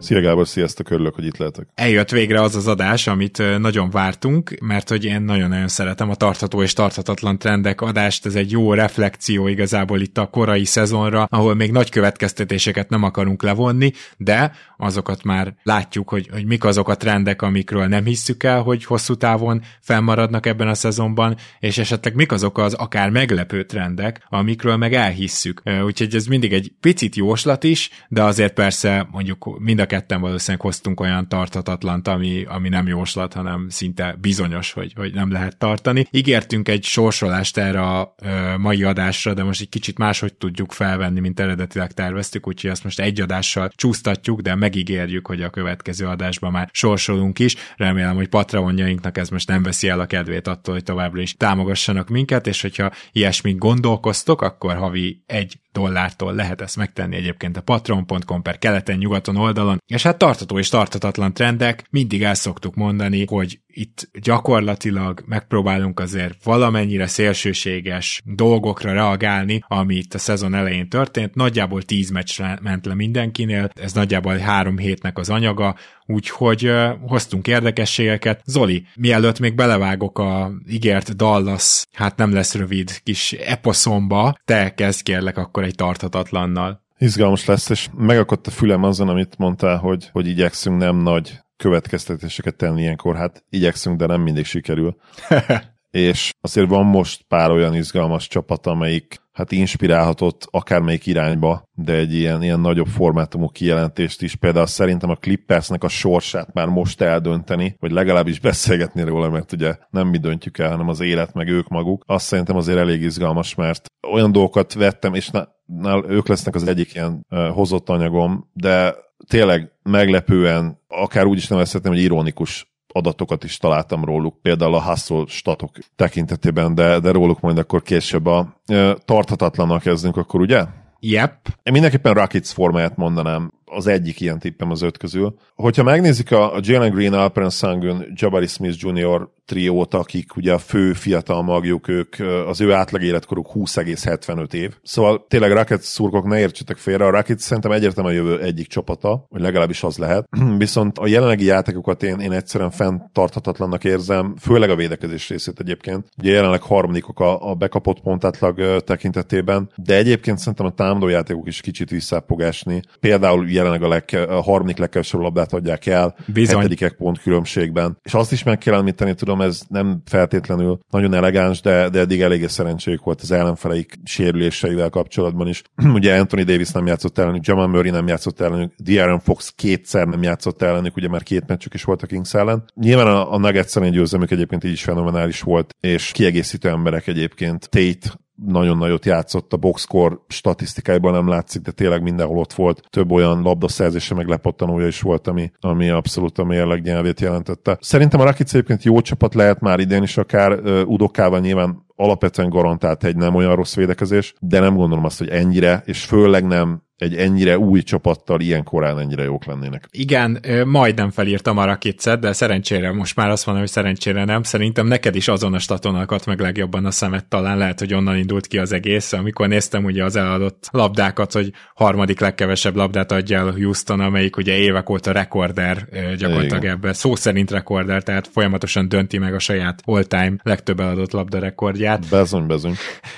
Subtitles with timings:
[0.00, 1.66] Szia Gábor, sziasztok, örülök, hogy itt lehetek.
[1.74, 6.62] Eljött végre az az adás, amit nagyon vártunk, mert hogy én nagyon-nagyon szeretem a tartható
[6.62, 11.72] és tarthatatlan trendek adást, ez egy jó reflekció igazából itt a korai szezonra, ahol még
[11.72, 17.42] nagy következtetéseket nem akarunk levonni, de azokat már látjuk, hogy, hogy mik azok a trendek,
[17.42, 22.58] amikről nem hisszük el, hogy hosszú távon felmaradnak ebben a szezonban, és esetleg mik azok
[22.58, 25.62] az akár meglepő trendek, amikről meg elhisszük.
[25.84, 30.60] Úgyhogy ez mindig egy picit jóslat is, de azért persze mondjuk mind a ketten valószínűleg
[30.60, 36.06] hoztunk olyan tartatatlant, ami, ami nem jóslat, hanem szinte bizonyos, hogy, hogy nem lehet tartani.
[36.10, 41.20] Ígértünk egy sorsolást erre a ö, mai adásra, de most egy kicsit máshogy tudjuk felvenni,
[41.20, 46.50] mint eredetileg terveztük, úgyhogy ezt most egy adással csúsztatjuk, de megígérjük, hogy a következő adásban
[46.50, 47.56] már sorsolunk is.
[47.76, 52.08] Remélem, hogy patronjainknak ez most nem veszi el a kedvét attól, hogy továbbra is támogassanak
[52.08, 58.42] minket, és hogyha ilyesmit gondolkoztok, akkor havi egy dollártól lehet ezt megtenni egyébként a patron.com
[58.42, 64.08] per keleten-nyugaton oldalon, és hát tartató és tartatatlan trendek, mindig el szoktuk mondani, hogy itt
[64.20, 71.34] gyakorlatilag megpróbálunk azért valamennyire szélsőséges dolgokra reagálni, ami itt a szezon elején történt.
[71.34, 75.76] Nagyjából 10 meccs ment le mindenkinél, ez nagyjából három hétnek az anyaga,
[76.06, 78.42] úgyhogy uh, hoztunk érdekességeket.
[78.44, 85.02] Zoli, mielőtt még belevágok a ígért Dallas, hát nem lesz rövid kis eposzomba, te kezd
[85.02, 86.86] kérlek akkor egy tarthatatlannal.
[86.98, 92.56] Izgalmas lesz, és megakadt a fülem azon, amit mondtál, hogy, hogy igyekszünk nem nagy következtetéseket
[92.56, 93.16] tenni ilyenkor.
[93.16, 94.96] Hát igyekszünk, de nem mindig sikerül.
[95.90, 102.14] és azért van most pár olyan izgalmas csapat, amelyik hát inspirálhatott akármelyik irányba, de egy
[102.14, 104.34] ilyen, ilyen nagyobb formátumú kijelentést is.
[104.34, 109.76] Például szerintem a Clippersnek a sorsát már most eldönteni, vagy legalábbis beszélgetni róla, mert ugye
[109.90, 112.02] nem mi döntjük el, hanem az élet, meg ők maguk.
[112.06, 116.68] Azt szerintem azért elég izgalmas, mert olyan dolgokat vettem, és na, na, ők lesznek az
[116.68, 118.94] egyik ilyen uh, hozott anyagom, de
[119.28, 125.24] tényleg meglepően, akár úgy is nevezhetném, hogy ironikus adatokat is találtam róluk, például a hustle
[125.26, 128.62] statok tekintetében, de, de róluk majd akkor később a
[129.04, 130.64] tarthatatlanak kezdünk akkor, ugye?
[131.00, 131.48] Yep.
[131.62, 135.34] Én mindenképpen Rockets formáját mondanám az egyik ilyen tippem az öt közül.
[135.54, 139.28] Hogyha megnézik a, Jalen Green, Alperen Sangun, Jabari Smith Jr.
[139.46, 144.74] triót, akik ugye a fő fiatal magjuk, ők az ő átlag életkoruk 20,75 év.
[144.82, 149.26] Szóval tényleg Rockets szurkok ne értsetek félre, a Rockets szerintem egyértelműen a jövő egyik csapata,
[149.28, 150.28] vagy legalábbis az lehet.
[150.58, 156.06] Viszont a jelenlegi játékokat én, én egyszerűen fenntarthatatlannak érzem, főleg a védekezés részét egyébként.
[156.18, 161.60] Ugye jelenleg harmadikok a, a bekapott pontátlag tekintetében, de egyébként szerintem a támadó játékok is
[161.60, 162.82] kicsit visszapogásni.
[163.00, 166.56] Például jelenleg a, leg, a harmadik legkevesebb labdát adják el, Bizony.
[166.56, 167.98] hetedikek pont különbségben.
[168.02, 172.20] És azt is meg kell említeni, tudom, ez nem feltétlenül nagyon elegáns, de, de eddig
[172.20, 175.62] eléggé szerencséjük volt az ellenfeleik sérüléseivel kapcsolatban is.
[175.98, 180.22] ugye Anthony Davis nem játszott ellenük, Jamal Murray nem játszott ellenük, De'Aaron Fox kétszer nem
[180.22, 182.64] játszott ellenük, ugye már két meccsük is volt a Kings ellen.
[182.74, 187.68] Nyilván a, a Nuggets ellen győzelmük egyébként így is fenomenális volt, és kiegészítő emberek egyébként.
[187.68, 192.82] Tate nagyon nagyot játszott, a boxscore statisztikáiban nem látszik, de tényleg mindenhol ott volt.
[192.90, 197.78] Több olyan labdaszerzése meg lepottanója is volt, ami, ami abszolút a mérleg nyelvét jelentette.
[197.80, 202.48] Szerintem a Rakic egyébként jó csapat lehet már idén is akár, uh, Udokával nyilván alapvetően
[202.48, 206.82] garantált egy nem olyan rossz védekezés, de nem gondolom azt, hogy ennyire, és főleg nem
[206.98, 209.88] egy ennyire új csapattal ilyen korán ennyire jók lennének.
[209.90, 214.42] Igen, majdnem felírtam arra kétszer, de szerencsére most már azt mondom, hogy szerencsére nem.
[214.42, 218.16] Szerintem neked is azon a staton akadt meg legjobban a szemet talán, lehet, hogy onnan
[218.16, 219.12] indult ki az egész.
[219.12, 224.56] Amikor néztem ugye az eladott labdákat, hogy harmadik legkevesebb labdát adja el Houston, amelyik ugye
[224.56, 226.92] évek óta rekorder gyakorlatilag ebben.
[226.92, 232.08] Szó szerint rekorder, tehát folyamatosan dönti meg a saját all-time legtöbb eladott labda rekordját.
[232.10, 232.74] Bezony, bezony.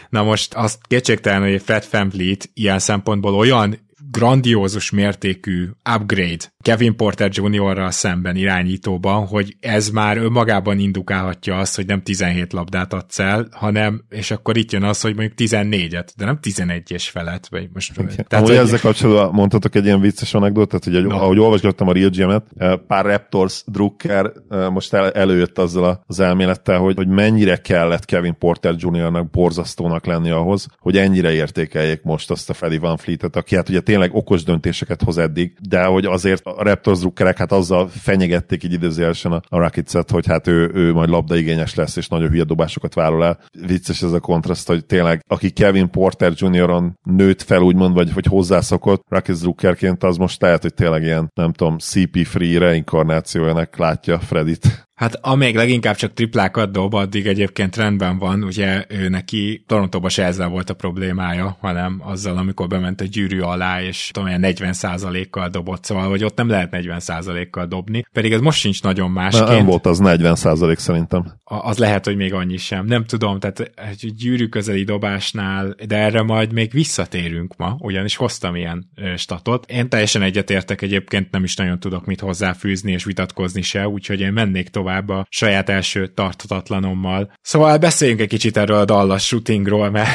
[0.08, 3.69] Na most azt kétségtelen, hogy Fred VanVleet ilyen szempontból olyan
[4.10, 11.86] grandiózus mértékű upgrade Kevin Porter Jr.-ral szemben irányítóban, hogy ez már önmagában indukálhatja azt, hogy
[11.86, 16.24] nem 17 labdát adsz el, hanem, és akkor itt jön az, hogy mondjuk 14-et, de
[16.24, 17.46] nem 11 és felett.
[17.46, 18.14] Vagy most, okay.
[18.28, 18.56] tehát, hogy...
[18.56, 21.14] ezzel kapcsolatban mondhatok egy ilyen vicces anekdotát, hogy no.
[21.14, 26.20] ahogy olvasgattam a Real Gem-et, eh, pár Raptors drukker eh, most el, előjött azzal az
[26.20, 32.30] elmélettel, hogy, hogy mennyire kellett Kevin Porter Jr.-nak borzasztónak lenni ahhoz, hogy ennyire értékeljék most
[32.30, 35.84] azt a Freddy Van Fleet-et, aki hát ugye tényleg tényleg okos döntéseket hoz eddig, de
[35.84, 40.46] hogy azért a Raptors drukkerek hát azzal fenyegették így időzélesen a, a Rockets-et, hogy hát
[40.46, 43.38] ő, ő majd labdaigényes lesz, és nagyon hülye dobásokat vállal el.
[43.66, 48.26] Vicces ez a kontraszt, hogy tényleg aki Kevin Porter Jr.-on nőtt fel, úgymond, vagy hogy
[48.26, 54.88] hozzászokott Rockets drukkerként, az most lehet, hogy tényleg ilyen, nem tudom, CP3 reinkarnációjának látja Fredit.
[55.00, 60.24] Hát amíg leginkább csak triplákat dob, addig egyébként rendben van, ugye ő neki Torontóba se
[60.24, 65.48] ezzel volt a problémája, hanem azzal, amikor bement a gyűrű alá, és tudom, olyan 40%-kal
[65.48, 69.48] dobott, szóval, hogy ott nem lehet 40%-kal dobni, pedig ez most sincs nagyon másként.
[69.48, 71.32] Nem volt az 40% szerintem.
[71.44, 72.84] A, az lehet, hogy még annyi sem.
[72.86, 78.56] Nem tudom, tehát egy gyűrű közeli dobásnál, de erre majd még visszatérünk ma, ugyanis hoztam
[78.56, 79.70] ilyen statot.
[79.70, 84.32] Én teljesen egyetértek egyébként, nem is nagyon tudok mit hozzáfűzni és vitatkozni se, úgyhogy én
[84.32, 87.32] mennék tovább tovább a saját első tartatatlanommal.
[87.42, 90.10] Szóval beszéljünk egy kicsit erről a Dallas shootingról, mert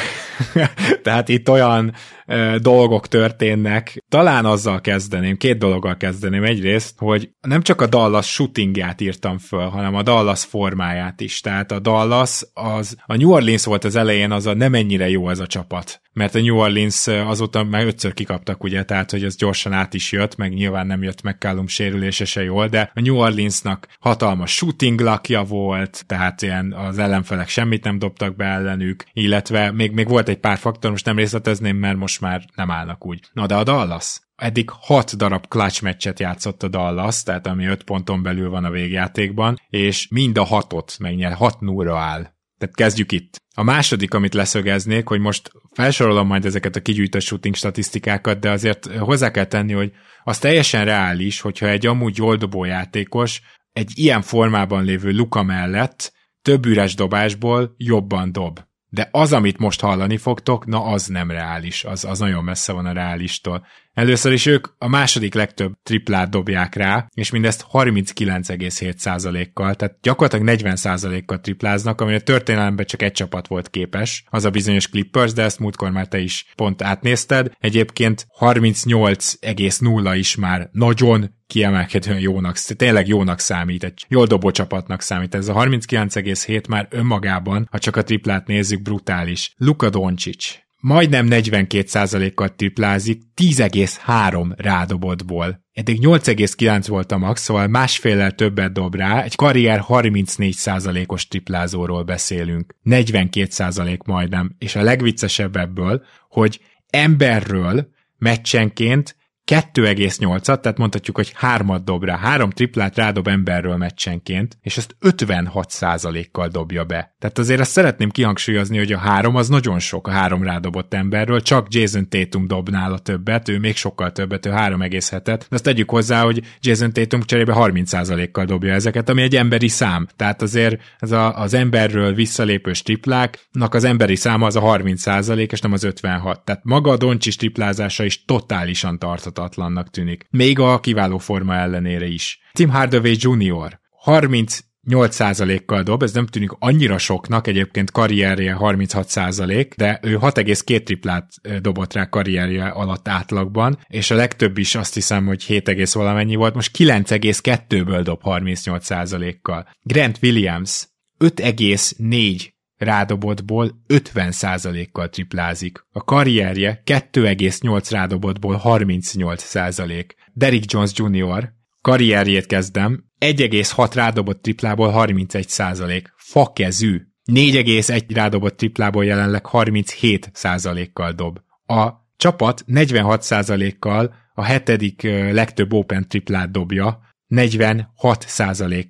[1.03, 1.93] tehát itt olyan
[2.25, 4.03] ö, dolgok történnek.
[4.09, 6.43] Talán azzal kezdeném, két dologgal kezdeném.
[6.43, 11.39] Egyrészt, hogy nem csak a Dallas shootingját írtam föl, hanem a Dallas formáját is.
[11.39, 15.29] Tehát a Dallas, az, a New Orleans volt az elején, az a nem ennyire jó
[15.29, 16.01] ez a csapat.
[16.13, 20.11] Mert a New Orleans azóta már ötször kikaptak, ugye, tehát hogy ez gyorsan át is
[20.11, 24.55] jött, meg nyilván nem jött meg Callum sérülése se jól, de a New Orleansnak hatalmas
[24.65, 30.07] shooting lakja volt, tehát ilyen az ellenfelek semmit nem dobtak be ellenük, illetve még, még
[30.07, 33.19] volt egy pár faktor, most nem részletezném, mert most már nem állnak úgy.
[33.33, 37.83] Na de a Dallas, eddig hat darab clutch meccset játszott a Dallas, tehát ami öt
[37.83, 42.33] ponton belül van a végjátékban, és mind a hatot megnyer, hat núra áll.
[42.57, 43.37] Tehát kezdjük itt.
[43.55, 48.97] A második, amit leszögeznék, hogy most felsorolom majd ezeket a kigyűjtött shooting statisztikákat, de azért
[48.97, 49.91] hozzá kell tenni, hogy
[50.23, 53.41] az teljesen reális, hogyha egy amúgy jól dobó játékos
[53.75, 58.59] egy ilyen formában lévő Luka mellett több üres dobásból jobban dob.
[58.89, 62.85] De az, amit most hallani fogtok, na az nem reális, az, az nagyon messze van
[62.85, 63.65] a reálistól.
[63.95, 71.39] Először is ők a második legtöbb triplát dobják rá, és mindezt 39,7%-kal, tehát gyakorlatilag 40%-kal
[71.39, 75.59] tripláznak, ami a történelemben csak egy csapat volt képes, az a bizonyos Clippers, de ezt
[75.59, 77.51] múltkor már te is pont átnézted.
[77.59, 85.35] Egyébként 38,0 is már nagyon kiemelkedően jónak, tényleg jónak számít, egy jól dobó csapatnak számít.
[85.35, 89.53] Ez a 39,7 már önmagában, ha csak a triplát nézzük, brutális.
[89.57, 95.63] Luka Doncic, majdnem 42%-kal triplázik 10,3 rádobottból.
[95.73, 102.75] Eddig 8,9 volt a max, szóval másféllel többet dob rá, egy karrier 34%-os triplázóról beszélünk.
[102.83, 106.59] 42% majdnem, és a legviccesebb ebből, hogy
[106.89, 109.15] emberről meccsenként
[109.51, 116.47] 2,8-at, tehát mondhatjuk, hogy hármat dob rá, három triplát rádob emberről meccsenként, és ezt 56%-kal
[116.47, 117.15] dobja be.
[117.19, 121.41] Tehát azért ezt szeretném kihangsúlyozni, hogy a három az nagyon sok a három rádobott emberről,
[121.41, 125.23] csak Jason Tatum dob nála többet, ő még sokkal többet, ő 3,7-et.
[125.25, 130.07] De azt tegyük hozzá, hogy Jason Tatum cserébe 30%-kal dobja ezeket, ami egy emberi szám.
[130.15, 135.59] Tehát azért ez a, az emberről visszalépős tripláknak az emberi száma az a 30% és
[135.59, 136.43] nem az 56.
[136.43, 140.25] Tehát maga a Doncsis triplázása is totálisan tartott tarthatatlannak tűnik.
[140.29, 142.39] Még a kiváló forma ellenére is.
[142.53, 143.79] Tim Hardaway Jr.
[143.89, 144.59] 30
[144.89, 151.93] 8%-kal dob, ez nem tűnik annyira soknak, egyébként karrierje 36%, de ő 6,2 triplát dobott
[151.93, 156.77] rá karrierje alatt átlagban, és a legtöbb is azt hiszem, hogy 7, valamennyi volt, most
[156.77, 159.67] 9,2-ből dob 38%-kal.
[159.83, 160.87] Grant Williams
[161.19, 165.85] 5,4 rádobottból 50%-kal triplázik.
[165.91, 170.05] A karrierje 2,8 rádobottból 38%.
[170.33, 171.51] Derrick Jones Jr.
[171.81, 176.03] karrierjét kezdem, 1,6 rádobott triplából 31%.
[176.15, 177.01] Fakezű.
[177.31, 181.39] 4,1 rádobott triplából jelenleg 37%-kal dob.
[181.65, 185.01] A csapat 46%-kal a hetedik
[185.31, 186.99] legtöbb open triplát dobja,
[187.35, 188.25] 46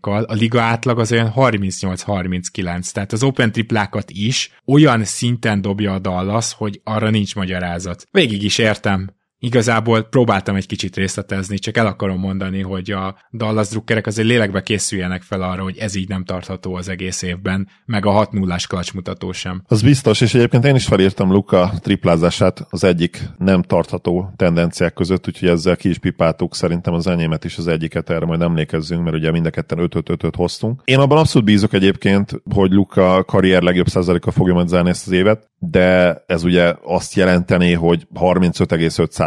[0.02, 5.94] kal a liga átlag az olyan 38-39, tehát az open triplákat is olyan szinten dobja
[5.94, 8.08] a Dallas, hogy arra nincs magyarázat.
[8.12, 9.15] Végig is értem,
[9.46, 14.62] Igazából próbáltam egy kicsit részletezni, csak el akarom mondani, hogy a Dallas drukkerek azért lélekbe
[14.62, 18.58] készüljenek fel arra, hogy ez így nem tartható az egész évben, meg a 6 0
[18.68, 19.64] klacs mutató sem.
[19.68, 25.28] Az biztos, és egyébként én is felírtam Luka triplázását az egyik nem tartható tendenciák között,
[25.28, 29.16] úgyhogy ezzel ki is pipáltuk szerintem az enyémet is az egyiket, erre majd emlékezzünk, mert
[29.16, 30.82] ugye mind a ketten 5 5 5 hoztunk.
[30.86, 35.14] Én abban abszolút bízok egyébként, hogy Luka karrier legjobb százaléka fogja majd zárni ezt az
[35.14, 38.08] évet, de ez ugye azt jelenteni, hogy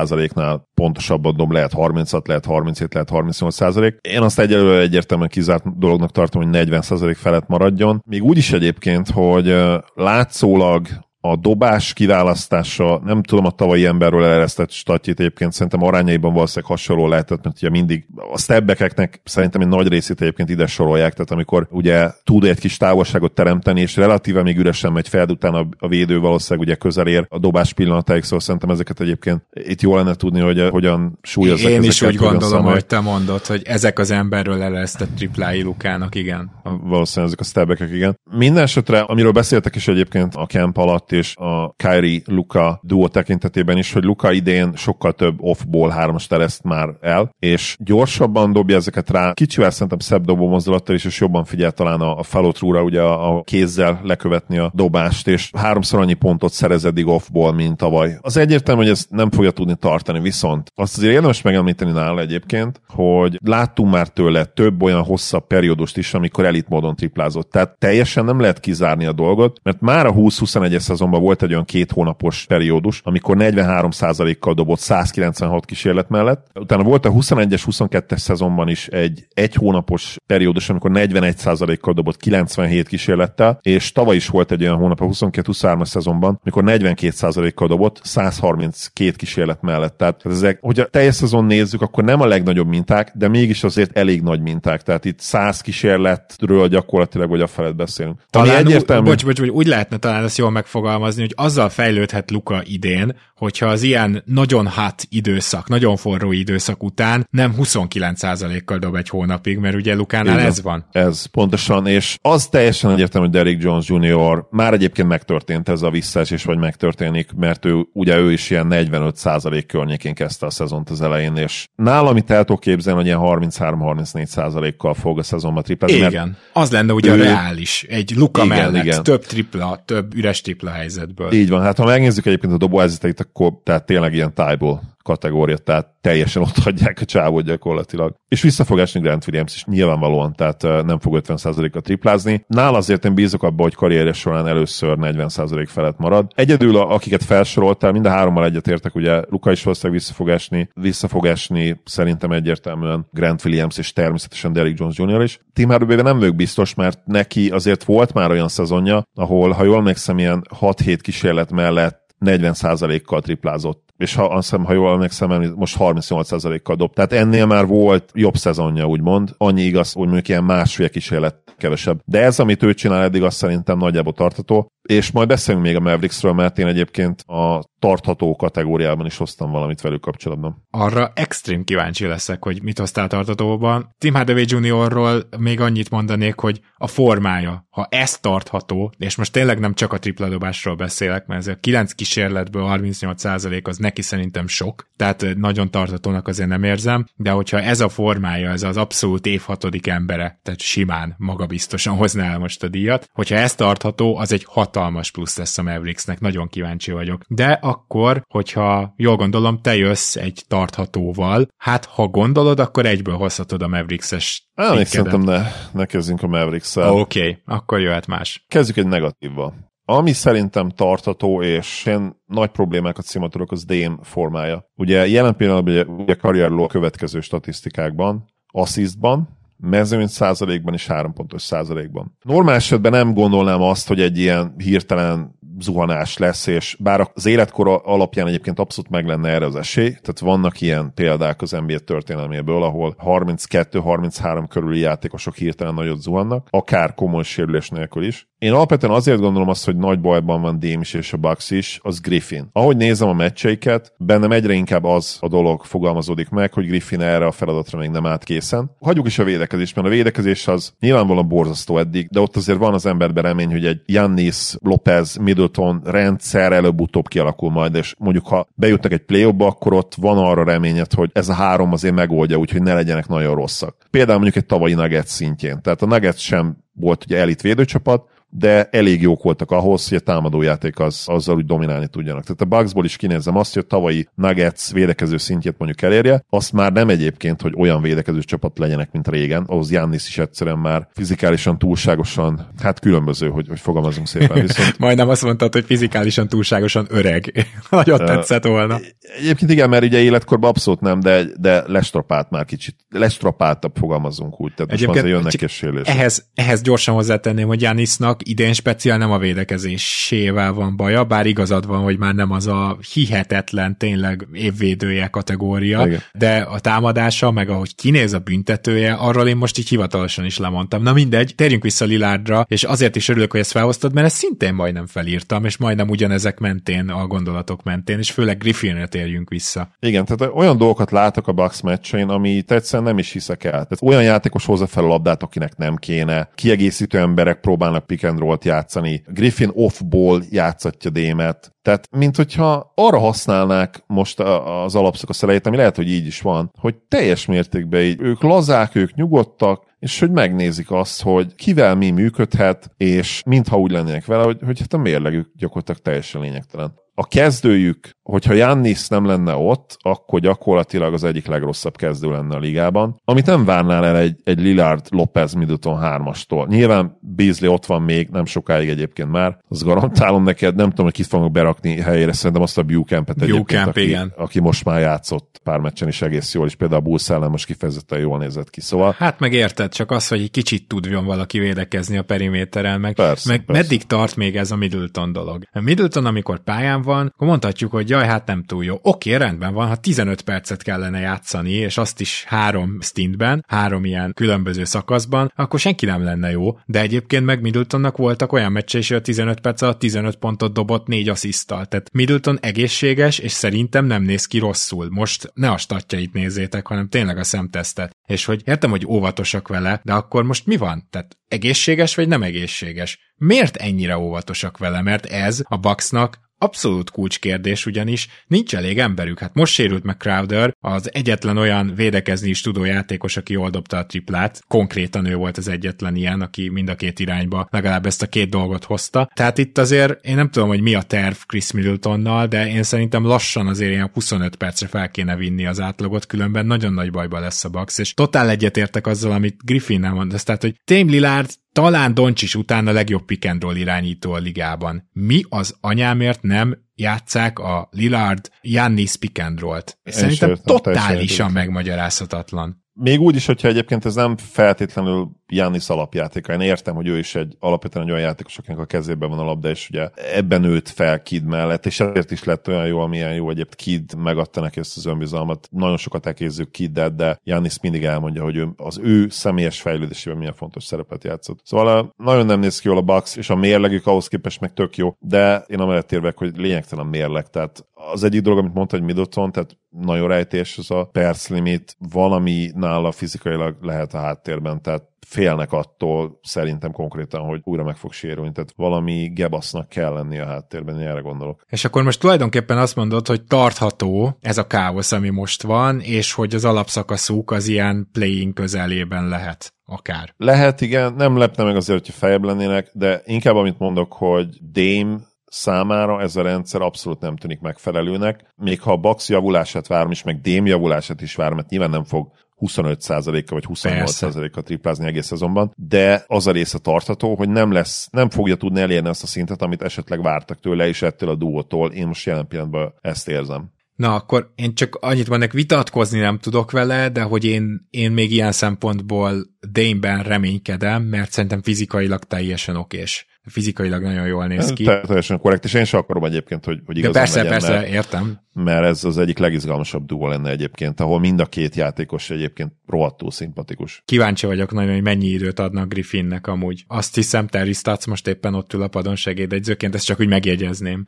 [0.09, 3.99] 35,5%-nál pontosabban dob, lehet 30 lehet 37, lehet 38 százalék.
[4.01, 8.03] Én azt egyelőre egyértelműen kizárt dolognak tartom, hogy 40 százalék felett maradjon.
[8.07, 9.57] Még úgy is egyébként, hogy
[9.95, 10.87] látszólag
[11.31, 17.09] a dobás kiválasztása, nem tudom a tavalyi emberről eleresztett statjét egyébként, szerintem arányaiban valószínűleg hasonló
[17.09, 21.67] lehetett, mert ugye mindig a stebbekeknek szerintem egy nagy részét egyébként ide sorolják, tehát amikor
[21.71, 26.19] ugye tud egy kis távolságot teremteni, és relatíve még üresen megy fel, utána a védő
[26.19, 30.41] valószínűleg ugye közel ér a dobás pillanatáig, szóval szerintem ezeket egyébként itt jó lenne tudni,
[30.41, 35.09] hogy hogyan súlyozzák Én is úgy gondolom, hogy te mondod, hogy ezek az emberről eleresztett
[35.17, 36.51] triplái Lukának, igen.
[36.63, 38.19] Valószínűleg ezek a stebbekek, igen.
[38.31, 43.77] Minden esetre, amiről beszéltek is egyébként a camp alatt és a Kyrie Luka duo tekintetében
[43.79, 49.11] is, hogy Luka idén sokkal több off-ból hármas tereszt már el, és gyorsabban dobja ezeket
[49.11, 53.03] rá, kicsivel szerintem szebb dobó mozdulattal is, és jobban figyel talán a, a follow ugye
[53.03, 58.19] a, kézzel lekövetni a dobást, és háromszor annyi pontot szerez eddig off-ból, mint tavaly.
[58.21, 62.81] Az egyértelmű, hogy ezt nem fogja tudni tartani, viszont azt azért érdemes megemlíteni nála egyébként,
[62.89, 67.51] hogy láttunk már tőle több olyan hosszabb periódust is, amikor elit módon triplázott.
[67.51, 71.65] Tehát teljesen nem lehet kizárni a dolgot, mert már a 20-21-es szezonban volt egy olyan
[71.65, 76.47] két hónapos periódus, amikor 43%-kal dobott 196 kísérlet mellett.
[76.55, 82.89] Utána volt a 21-es, 22-es szezonban is egy egy hónapos periódus, amikor 41%-kal dobott 97
[82.89, 89.11] kísérlettel, és tavaly is volt egy olyan hónap a 22-23-as szezonban, amikor 42%-kal dobott 132
[89.11, 89.97] kísérlet mellett.
[89.97, 94.23] Tehát ezek, hogyha teljes szezon nézzük, akkor nem a legnagyobb minták, de mégis azért elég
[94.23, 94.83] nagy minták.
[94.83, 98.21] Tehát itt 100 kísérletről gyakorlatilag vagy a felett beszélünk.
[98.31, 99.09] Talán Ami egyértelmű...
[99.09, 103.67] bocs, bocs, bocs, úgy lehetne talán ezt jól megfogalmazni, hogy azzal fejlődhet Luka idén, hogyha
[103.67, 109.75] az ilyen nagyon hát időszak, nagyon forró időszak után nem 29%-kal dob egy hónapig, mert
[109.75, 110.85] ugye Lukánál Igen, ez van.
[110.93, 114.45] Ez pontosan, és az teljesen egyértelmű, hogy Derrick Jones Jr.
[114.51, 119.65] már egyébként megtörtént ez a visszaesés, vagy megtörténik, mert ő ugye ő is ilyen 45%
[119.67, 124.95] környékén kezdte a szezont az elején, és nálam amit el tudok képzelni, hogy ilyen 33-34%-kal
[124.95, 125.97] fog a szezonban triplázni.
[125.97, 127.23] Igen, az lenne ugye ő...
[127.23, 129.03] reális, egy Luka igen, mellett, igen.
[129.03, 131.33] több tripla, több üres tripla helyzetből.
[131.33, 135.87] Így van, hát ha megnézzük egyébként a dobóhelyzeteit, akkor tehát tényleg ilyen tájból kategória, tehát
[136.01, 138.15] teljesen ott hagyják a csávót gyakorlatilag.
[138.29, 142.45] És visszafogásni Grant Williams is nyilvánvalóan, tehát nem fog 50%-a triplázni.
[142.47, 146.33] Nála azért én bízok abba, hogy karrierje során először 40% felett marad.
[146.35, 153.07] Egyedül, akiket felsoroltál, mind a hárommal egyetértek, ugye Luka is valószínűleg visszafogásni, visszafogásni szerintem egyértelműen
[153.11, 155.23] Grant Williams és természetesen Derrick Jones Jr.
[155.23, 155.41] is.
[155.53, 159.77] Tim Hardaway nem vagyok biztos, mert neki azért volt már olyan szezonja, ahol, ha jól
[159.77, 165.77] emlékszem, ilyen 6-7 kísérlet mellett 40%-kal triplázott és ha azt hiszem, ha jól emlékszem, most
[165.79, 166.93] 38%-kal dob.
[166.93, 169.35] Tehát ennél már volt jobb szezonja, úgymond.
[169.37, 172.01] Annyi igaz, hogy mondjuk ilyen másfél kísérlet kevesebb.
[172.05, 174.73] De ez, amit ő csinál eddig, azt szerintem nagyjából tartató.
[174.89, 179.81] És majd beszélünk még a Mavericksről, mert én egyébként a tartható kategóriában is hoztam valamit
[179.81, 180.67] velük kapcsolatban.
[180.71, 183.95] Arra extrém kíváncsi leszek, hogy mit hoztál tartatóban.
[183.99, 189.59] Tim Hardaway Juniorról még annyit mondanék, hogy a formája, ha ez tartható, és most tényleg
[189.59, 194.91] nem csak a tripladobásról beszélek, mert ez a 9 kísérletből 38% az neki szerintem sok,
[194.97, 199.41] tehát nagyon tartatónak azért nem érzem, de hogyha ez a formája, ez az abszolút év
[199.41, 204.45] hatodik embere, tehát simán magabiztosan hozná el most a díjat, hogyha ez tartható, az egy
[204.79, 207.23] hatalmas plusz lesz a Mavericksnek, nagyon kíváncsi vagyok.
[207.29, 213.63] De akkor, hogyha jól gondolom, te jössz egy tarthatóval, hát ha gondolod, akkor egyből hozhatod
[213.63, 215.43] a Mavericks-es Ah, szerintem ne,
[215.73, 216.93] ne kezdjünk a Mavericks-el.
[216.93, 218.45] Oké, okay, akkor jöhet más.
[218.49, 219.55] Kezdjük egy negatívval.
[219.85, 224.65] Ami szerintem tartató, és én nagy problémákat szimatolok, az DM formája.
[224.75, 231.43] Ugye jelen pillanatban ugye, ugye karrierló a következő statisztikákban, assistban, mezőny százalékban és három pontos
[231.43, 232.17] százalékban.
[232.23, 237.81] Normál esetben nem gondolnám azt, hogy egy ilyen hirtelen zuhanás lesz, és bár az életkor
[237.85, 242.63] alapján egyébként abszolút meg lenne erre az esély, tehát vannak ilyen példák az NBA történelméből,
[242.63, 248.29] ahol 32-33 körüli játékosok hirtelen nagyot zuhannak, akár komoly sérülés nélkül is.
[248.39, 251.81] Én alapvetően azért gondolom azt, hogy nagy bajban van Dame is és a Bucks is,
[251.83, 252.49] az Griffin.
[252.53, 257.27] Ahogy nézem a meccseiket, bennem egyre inkább az a dolog fogalmazódik meg, hogy Griffin erre
[257.27, 258.71] a feladatra még nem állt készen.
[258.81, 262.75] Hagyjuk is a védekezést, mert a védekezés az nyilvánvalóan borzasztó eddig, de ott azért van
[262.75, 265.17] az emberben remény, hogy egy Jannis, Lopez,
[265.49, 270.45] Middleton rendszer előbb-utóbb kialakul majd, és mondjuk ha bejutnak egy play akkor ott van arra
[270.45, 273.77] reményed, hogy ez a három azért megoldja, úgyhogy ne legyenek nagyon rosszak.
[273.91, 275.63] Például mondjuk egy tavalyi Nuggets szintjén.
[275.63, 280.01] Tehát a Nuggets sem volt ugye elit védőcsapat, de elég jók voltak ahhoz, hogy a
[280.01, 282.23] támadójáték az, azzal úgy dominálni tudjanak.
[282.23, 286.53] Tehát a Bugsból is kinézem azt, hogy a tavalyi Nuggets védekező szintjét mondjuk elérje, azt
[286.53, 290.89] már nem egyébként, hogy olyan védekező csapat legyenek, mint régen, ahhoz Jannis is egyszerűen már
[290.95, 294.41] fizikálisan túlságosan, hát különböző, hogy, hogy fogalmazunk szépen.
[294.47, 294.79] Viszont...
[294.79, 297.47] Majdnem azt mondtad, hogy fizikálisan túlságosan öreg.
[297.71, 298.79] Nagyon tetszett volna.
[299.19, 304.55] Egyébként igen, mert ugye életkorban abszolút nem, de, de lestropált már kicsit, lestropáltabb fogalmazunk úgy,
[304.55, 309.19] tehát most már jönnek és ehhez, ehhez gyorsan hozzátenném, hogy Janisnak idén speciál nem a
[309.19, 315.87] védekezésével van baja, bár igazad van, hogy már nem az a hihetetlen tényleg évvédője kategória,
[315.87, 316.03] Igen.
[316.13, 320.83] de a támadása, meg ahogy kinéz a büntetője, arról én most így hivatalosan is lemondtam.
[320.83, 324.55] Na mindegy, térjünk vissza Lilárdra, és azért is örülök, hogy ezt felhoztad, mert ezt szintén
[324.55, 329.69] majdnem felírtam, és majdnem ugyanezek mentén, a gondolatok mentén, és főleg Griffinre térjünk vissza.
[329.81, 333.51] Igen, tehát olyan dolgokat látok a Bucks meccsein, ami egyszerűen nem is hiszek el.
[333.51, 336.31] Tehát olyan játékos hozza fel a labdát, akinek nem kéne.
[336.35, 339.03] Kiegészítő emberek próbálnak pick and roll-t játszani.
[339.07, 341.53] Griffin off-ball játszatja Démet.
[341.63, 346.51] Tehát, mint hogyha arra használnák most az alapszakasz elejét, ami lehet, hogy így is van,
[346.59, 351.91] hogy teljes mértékben így ők lazák, ők nyugodtak, és hogy megnézik azt, hogy kivel mi
[351.91, 357.07] működhet, és mintha úgy lennének vele, hogy, hogy hát a mérlegük gyakorlatilag teljesen lényegtelen a
[357.07, 363.01] kezdőjük, hogyha Jannis nem lenne ott, akkor gyakorlatilag az egyik legrosszabb kezdő lenne a ligában,
[363.05, 366.49] amit nem várnál el egy, egy Lillard Lopez Middleton 3-astól.
[366.49, 370.95] Nyilván Beasley ott van még, nem sokáig egyébként már, az garantálom neked, nem tudom, hogy
[370.95, 374.13] kit fogok berakni helyére, szerintem azt a Buchampet egyébként, Camp, aki, igen.
[374.17, 377.47] aki, most már játszott pár meccsen is egész jól, és például a Bulls ellen most
[377.47, 378.61] kifejezetten jól nézett ki.
[378.61, 378.95] Szóval...
[378.99, 383.31] Hát meg érted, csak az, hogy egy kicsit tudjon valaki védekezni a periméteren, meg, persze,
[383.31, 383.63] meg persze.
[383.63, 385.43] meddig tart még ez a Middleton dolog.
[385.53, 388.79] A Middleton, amikor pályán van, akkor mondhatjuk, hogy jaj, hát nem túl jó.
[388.83, 394.13] Oké, rendben van, ha 15 percet kellene játszani, és azt is három stintben, három ilyen
[394.15, 398.97] különböző szakaszban, akkor senki nem lenne jó, de egyébként meg Middletonnak voltak olyan meccse hogy
[398.97, 401.67] a 15 perc alatt 15 pontot dobott, négy asszisztal.
[401.67, 404.89] Tehát Middleton egészséges, és szerintem nem néz ki rosszul.
[404.91, 407.97] Most ne a statjait nézzétek, hanem tényleg a szemtesztet.
[408.07, 410.87] És hogy értem, hogy óvatosak vele, de akkor most mi van?
[410.91, 412.99] Tehát egészséges vagy nem egészséges?
[413.17, 414.83] Miért ennyire óvatosak vele?
[414.83, 419.19] Mert ez a Bucksnak Abszolút kulcskérdés, ugyanis nincs elég emberük.
[419.19, 423.77] Hát most sérült meg Crowder, az egyetlen olyan védekezni is tudó játékos, aki jól dobta
[423.77, 424.43] a triplát.
[424.49, 428.31] Konkrétan ő volt az egyetlen ilyen, aki mind a két irányba legalább ezt a két
[428.31, 429.11] dolgot hozta.
[429.15, 433.05] Tehát itt azért én nem tudom, hogy mi a terv Chris Middletonnal, de én szerintem
[433.05, 437.45] lassan azért ilyen 25 percre fel kéne vinni az átlagot, különben nagyon nagy bajba lesz
[437.45, 441.31] a Bucks, és totál egyetértek azzal, amit Griffin nem mondasz, tehát hogy Tame Lillard
[441.63, 444.89] talán Doncsis után a legjobb pick and roll irányító a ligában.
[444.93, 449.79] Mi az anyámért nem játszák a Lillard Jannis pick and roll-t?
[449.85, 452.65] Szerintem totálisan megmagyarázhatatlan.
[452.81, 456.33] Még úgy is, hogyha egyébként ez nem feltétlenül Jannis alapjátéka.
[456.33, 459.25] Én értem, hogy ő is egy alapvetően egy olyan játékos, akinek a kezében van a
[459.25, 463.15] labda, és ugye ebben nőtt fel Kid mellett, és ezért is lett olyan jó, amilyen
[463.15, 465.49] jó egyébként Kid megadta neki ezt az önbizalmat.
[465.51, 470.35] Nagyon sokat elkézzük Kidet, de Jannis mindig elmondja, hogy ő, az ő személyes fejlődésében milyen
[470.35, 471.41] fontos szerepet játszott.
[471.45, 474.77] Szóval nagyon nem néz ki jól a Bucks, és a mérlegük ahhoz képest meg tök
[474.77, 477.31] jó, de én amellett érvek, hogy lényegtelen mérleg.
[477.31, 481.77] Tehát az egyik dolog, amit mondta, hogy Middleton, tehát nagyon rejtés, az a perc limit,
[481.93, 487.93] valami nála fizikailag lehet a háttérben, tehát félnek attól szerintem konkrétan, hogy újra meg fog
[487.93, 491.45] sérülni, tehát valami gebasznak kell lenni a háttérben, én erre gondolok.
[491.47, 496.13] És akkor most tulajdonképpen azt mondod, hogy tartható ez a káosz, ami most van, és
[496.13, 500.15] hogy az alapszakaszuk az ilyen playing közelében lehet akár.
[500.17, 504.97] Lehet, igen, nem lepne meg azért, hogyha fejebb lennének, de inkább amit mondok, hogy Dame
[505.31, 508.33] számára ez a rendszer abszolút nem tűnik megfelelőnek.
[508.37, 511.85] Még ha a Bax javulását várom is, meg Dém javulását is várom, mert nyilván nem
[511.85, 517.89] fog 25%-a vagy 28%-a triplázni egész szezonban, de az a része tartható, hogy nem lesz,
[517.91, 521.73] nem fogja tudni elérni azt a szintet, amit esetleg vártak tőle, és ettől a duótól.
[521.73, 523.57] Én most jelen pillanatban ezt érzem.
[523.75, 528.13] Na, akkor én csak annyit vannak vitatkozni nem tudok vele, de hogy én, én még
[528.13, 534.65] ilyen szempontból Dane-ben reménykedem, mert szerintem fizikailag teljesen okés fizikailag nagyon jól néz ki.
[534.65, 537.69] Teljesen korrekt, és én sem akarom egyébként, hogy, hogy igazán De persze, legyen, persze, mert,
[537.69, 538.21] értem.
[538.45, 543.11] Mert ez az egyik legizgalmasabb duó lenne egyébként, ahol mind a két játékos egyébként rohadtul
[543.11, 543.83] szimpatikus.
[543.85, 546.65] Kíváncsi vagyok nagyon, hogy mennyi időt adnak Griffinnek amúgy.
[546.67, 550.87] Azt hiszem, Terry Stutz most éppen ott ül a padon segédegyzőként, ezt csak úgy megjegyezném.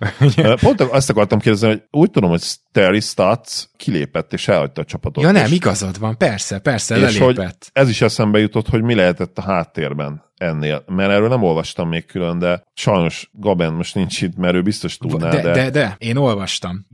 [0.61, 5.25] Pont azt akartam kérdezni, hogy úgy tudom, hogy Terry Stutz kilépett és elhagyta a csapatot.
[5.25, 7.71] Ja nem, igazad van, persze, persze, és lelépett.
[7.73, 11.89] Hogy ez is eszembe jutott, hogy mi lehetett a háttérben ennél, mert erről nem olvastam
[11.89, 15.41] még külön, de sajnos Gaben most nincs itt, mert ő biztos tudná, de...
[15.41, 16.87] De, de, de, én olvastam.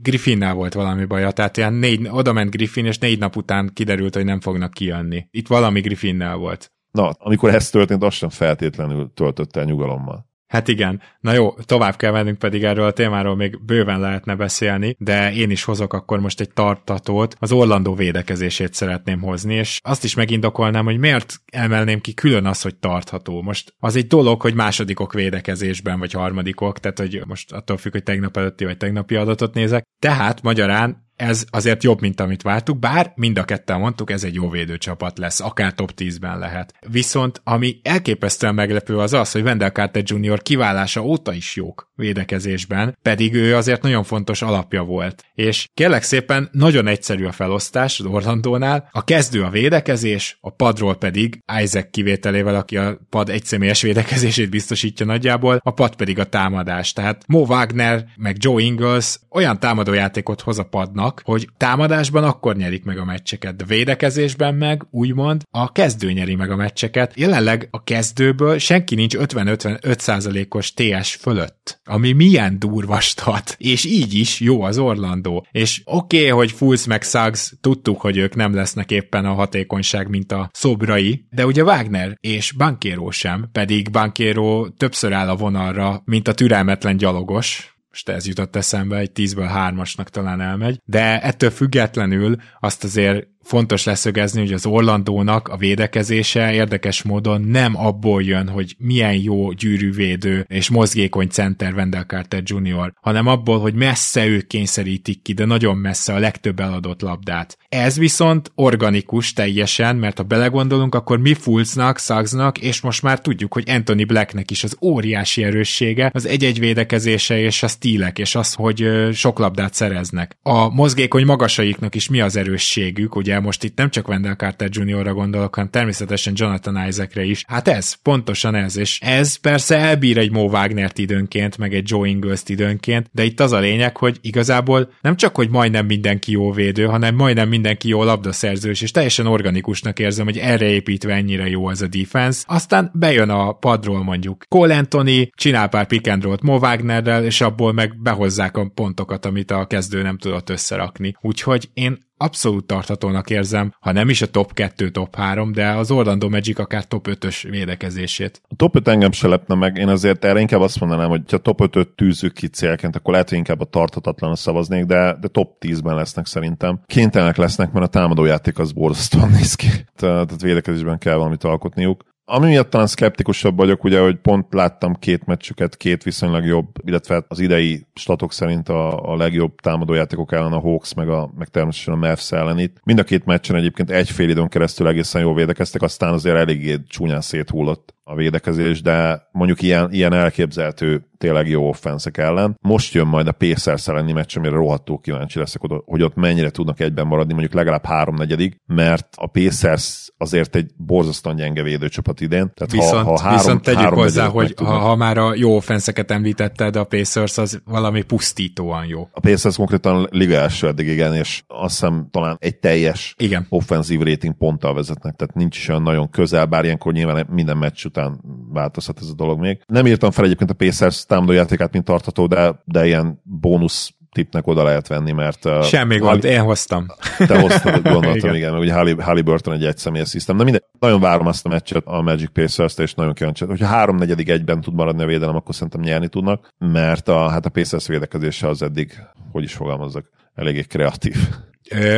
[0.47, 4.15] Griffinnel volt valami baja, tehát ilyen négy, oda ment Griffin, és négy nap után kiderült,
[4.15, 5.27] hogy nem fognak kijönni.
[5.31, 6.71] Itt valami Griffinnel volt.
[6.91, 10.25] Na, amikor ez történt, azt sem feltétlenül töltötte el nyugalommal.
[10.47, 11.01] Hát igen.
[11.19, 15.49] Na jó, tovább kell mennünk, pedig erről a témáról még bőven lehetne beszélni, de én
[15.49, 17.35] is hozok akkor most egy tartatót.
[17.39, 22.61] Az Orlandó védekezését szeretném hozni, és azt is megindokolnám, hogy miért emelném ki külön az,
[22.61, 23.41] hogy tartható.
[23.41, 28.03] Most az egy dolog, hogy másodikok védekezésben, vagy harmadikok, tehát hogy most attól függ, hogy
[28.03, 29.83] tegnap előtti vagy tegnapi adatot nézek.
[29.99, 34.33] Tehát magyarán ez azért jobb, mint amit vártuk, bár mind a ketten mondtuk, ez egy
[34.33, 36.73] jó védőcsapat lesz, akár top 10-ben lehet.
[36.87, 40.41] Viszont ami elképesztően meglepő az az, hogy Wendell Carter Jr.
[40.41, 45.23] kiválása óta is jók védekezésben, pedig ő azért nagyon fontos alapja volt.
[45.33, 50.95] És kérlek szépen, nagyon egyszerű a felosztás az Orlandónál, a kezdő a védekezés, a padról
[50.95, 56.93] pedig Isaac kivételével, aki a pad egyszemélyes védekezését biztosítja nagyjából, a pad pedig a támadás.
[56.93, 62.83] Tehát Mo Wagner meg Joe Ingles olyan támadójátékot hoz a padnak, hogy támadásban akkor nyerik
[62.83, 67.13] meg a meccseket, de védekezésben meg úgymond a kezdő nyeri meg a meccseket.
[67.15, 74.39] Jelenleg a kezdőből senki nincs 50-55%-os TS fölött, ami milyen durva stat, és így is
[74.39, 75.45] jó az Orlandó.
[75.51, 80.09] És oké, okay, hogy Fulsz meg Suggs, tudtuk, hogy ők nem lesznek éppen a hatékonyság,
[80.09, 86.01] mint a szobrai, de ugye Wagner és Bankero sem, pedig Bankero többször áll a vonalra,
[86.05, 91.49] mint a türelmetlen gyalogos, most ez jutott eszembe, egy 10-ből 3-asnak talán elmegy, de ettől
[91.49, 98.49] függetlenül azt azért fontos leszögezni, hogy az Orlandónak a védekezése érdekes módon nem abból jön,
[98.49, 104.47] hogy milyen jó gyűrűvédő és mozgékony center Wendell Carter Jr., hanem abból, hogy messze ők
[104.47, 107.57] kényszerítik ki, de nagyon messze a legtöbb eladott labdát.
[107.69, 113.53] Ez viszont organikus teljesen, mert ha belegondolunk, akkor mi Fulcnak, Suggsnak, és most már tudjuk,
[113.53, 118.53] hogy Anthony Blacknek is az óriási erőssége, az egy-egy védekezése és a stílek, és az,
[118.53, 120.37] hogy sok labdát szereznek.
[120.41, 125.13] A mozgékony magasaiknak is mi az erősségük, ugye most itt nem csak Wendell Carter Jr.-ra
[125.13, 127.43] gondolok, hanem természetesen Jonathan Isaacre is.
[127.47, 132.07] Hát ez, pontosan ez, és ez persze elbír egy Mo wagner időnként, meg egy Joe
[132.07, 136.51] ingles időnként, de itt az a lényeg, hogy igazából nem csak, hogy majdnem mindenki jó
[136.51, 141.67] védő, hanem majdnem mindenki jó labdaszerzős, és teljesen organikusnak érzem, hogy erre építve ennyire jó
[141.67, 142.43] az a defense.
[142.47, 147.41] Aztán bejön a padról mondjuk Cole Anthony, csinál pár pick and roll-t Mo Wagnerrel, és
[147.41, 151.15] abból meg behozzák a pontokat, amit a kezdő nem tudott összerakni.
[151.21, 155.91] Úgyhogy én abszolút tarthatónak érzem, ha nem is a top 2, top 3, de az
[155.91, 158.41] Orlando Magic akár top 5-ös védekezését.
[158.47, 161.37] A top 5 engem se lepne meg, én azért erre inkább azt mondanám, hogy ha
[161.37, 165.55] top 5-öt tűzzük ki célként, akkor lehet, hogy inkább a tarthatatlan szavaznék, de, de top
[165.59, 166.79] 10-ben lesznek szerintem.
[166.85, 169.67] Kénytelenek lesznek, mert a támadójáték az borzasztóan néz ki.
[169.95, 172.03] Tehát védekezésben kell valamit alkotniuk.
[172.29, 177.23] Ami miatt talán szkeptikusabb vagyok, ugye, hogy pont láttam két meccsüket, két viszonylag jobb, illetve
[177.27, 181.93] az idei statok szerint a, a legjobb támadójátékok ellen a Hawks, meg, a, meg természetesen
[181.93, 182.77] a Mavs ellen itt.
[182.83, 186.77] Mind a két meccsen egyébként egy fél időn keresztül egészen jól védekeztek, aztán azért eléggé
[186.87, 192.57] csúnyán széthullott a védekezés, de mondjuk ilyen, ilyen elképzelhető tényleg jó offenszek ellen.
[192.61, 196.79] Most jön majd a Pacers elleni meccs, amire rohadtul kíváncsi leszek, hogy ott mennyire tudnak
[196.79, 202.51] egyben maradni, mondjuk legalább háromnegyedig, mert a Pacers azért egy borzasztóan gyenge védőcsapat idén.
[202.53, 205.55] Tehát viszont, ha, ha három, viszont tegyük három hozzá, hogy ha, ha, már a jó
[205.55, 209.07] offenszeket említetted, a Pacers az valami pusztítóan jó.
[209.11, 213.45] A Pacers konkrétan liga első eddig, igen, és azt hiszem talán egy teljes igen.
[213.49, 217.85] offenzív rating ponttal vezetnek, tehát nincs is olyan nagyon közel, bár ilyenkor nyilván minden meccs
[217.97, 218.19] után
[218.53, 219.61] változhat ez a dolog még.
[219.67, 224.63] Nem írtam fel egyébként a Pacers támadójátékát, mint tartató, de, de ilyen bónusz tipnek oda
[224.63, 225.45] lehet venni, mert...
[225.45, 226.31] Uh, Semmi gond, Hall...
[226.31, 226.85] én hoztam.
[227.17, 230.37] Te hoztad, gondoltam, igen, igen mert ugye Halliburton egy egyszemélyes szisztem.
[230.37, 233.45] De minden, nagyon várom azt a meccset a Magic Pacers-t, és nagyon kíváncsi.
[233.45, 237.49] Hogyha háromnegyedig egyben tud maradni a védelem, akkor szerintem nyerni tudnak, mert a, hát a
[237.49, 238.93] Pacers védekezése az eddig,
[239.31, 241.15] hogy is fogalmazzak, eléggé kreatív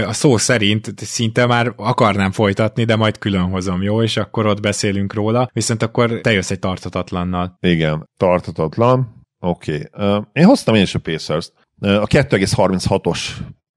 [0.08, 4.04] a szó szerint szinte már akarnám folytatni, de majd külön hozom, jó?
[4.04, 7.58] És akkor ott beszélünk róla, viszont akkor te jössz egy tartatatlannal.
[7.60, 9.26] Igen, tartatatlan.
[9.40, 9.90] Oké.
[9.92, 10.22] Okay.
[10.32, 11.54] Én hoztam én is a Pacers-t.
[11.82, 13.20] A 2,36-os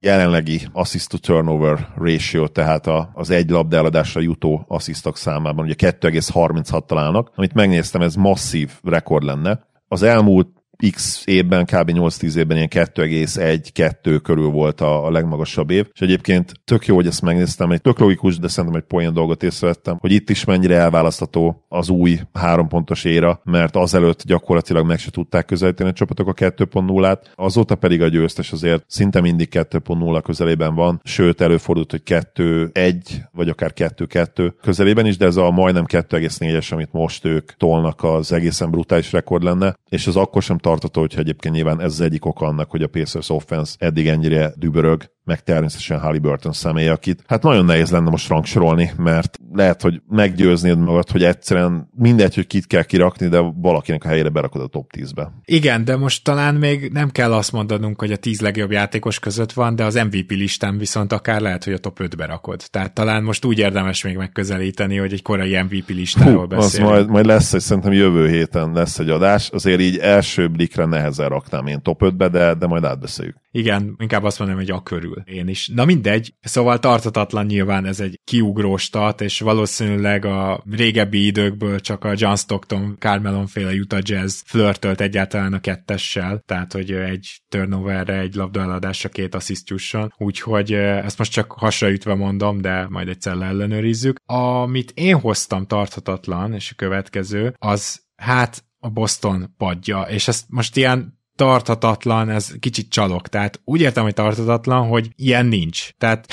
[0.01, 5.91] jelenlegi assist to turnover ratio, tehát a, az egy labda eladásra jutó asszisztok számában, ugye
[5.93, 9.67] 2,36 találnak, amit megnéztem, ez masszív rekord lenne.
[9.89, 10.49] Az elmúlt
[10.90, 11.90] X évben, kb.
[11.95, 17.07] 8-10 évben ilyen 2,1-2 körül volt a, a legmagasabb év, és egyébként tök jó, hogy
[17.07, 20.77] ezt megnéztem, egy tök logikus, de szerintem egy poén dolgot észrevettem, hogy itt is mennyire
[20.77, 26.29] elválasztható az új három pontos éra, mert azelőtt gyakorlatilag meg se tudták közelíteni a csapatok
[26.29, 32.03] a 2.0-át, azóta pedig a győztes azért szinte mindig 2.0 közelében van, sőt előfordult, hogy
[32.05, 32.95] 2-1
[33.33, 38.33] vagy akár 2-2 közelében is, de ez a majdnem 2,4-es, amit most ők tolnak, az
[38.33, 42.25] egészen brutális rekord lenne, és az akkor sem tartató, hogyha egyébként nyilván ez az egyik
[42.25, 47.43] ok annak, hogy a Pacers offense eddig ennyire dübörög, meg természetesen Halliburton személy, akit hát
[47.43, 52.67] nagyon nehéz lenne most rangsorolni, mert lehet, hogy meggyőznéd magad, hogy egyszerűen mindegy, hogy kit
[52.67, 55.33] kell kirakni, de valakinek a helyére berakod a top 10-be.
[55.45, 59.53] Igen, de most talán még nem kell azt mondanunk, hogy a 10 legjobb játékos között
[59.53, 62.63] van, de az MVP listán viszont akár lehet, hogy a top 5-be rakod.
[62.71, 66.91] Tehát talán most úgy érdemes még megközelíteni, hogy egy korai MVP listáról beszélünk.
[66.91, 69.51] Az majd, majd lesz, hogy szerintem jövő héten lesz egy adás.
[69.51, 73.37] Azért így első blikre nehezen raknám én top 5-be, de, de majd átbeszéljük.
[73.51, 75.35] Igen, inkább azt mondom, hogy a körül körül.
[75.35, 75.68] Én is.
[75.68, 82.05] Na mindegy, szóval tartatatlan nyilván ez egy kiugró stat, és valószínűleg a régebbi időkből csak
[82.05, 88.18] a John Stockton, Carmelon féle Utah Jazz flörtölt egyáltalán a kettessel, tehát hogy egy turnoverre,
[88.18, 94.16] egy labdaeladásra két assziszt jusson, úgyhogy ezt most csak hasraütve mondom, de majd egyszer ellenőrizzük.
[94.25, 100.77] Amit én hoztam tarthatatlan, és a következő, az hát a Boston padja, és ezt most
[100.77, 103.29] ilyen tartatatlan, ez kicsit csalok.
[103.29, 105.88] Tehát úgy értem, hogy tartatatlan, hogy ilyen nincs.
[105.99, 106.27] Tehát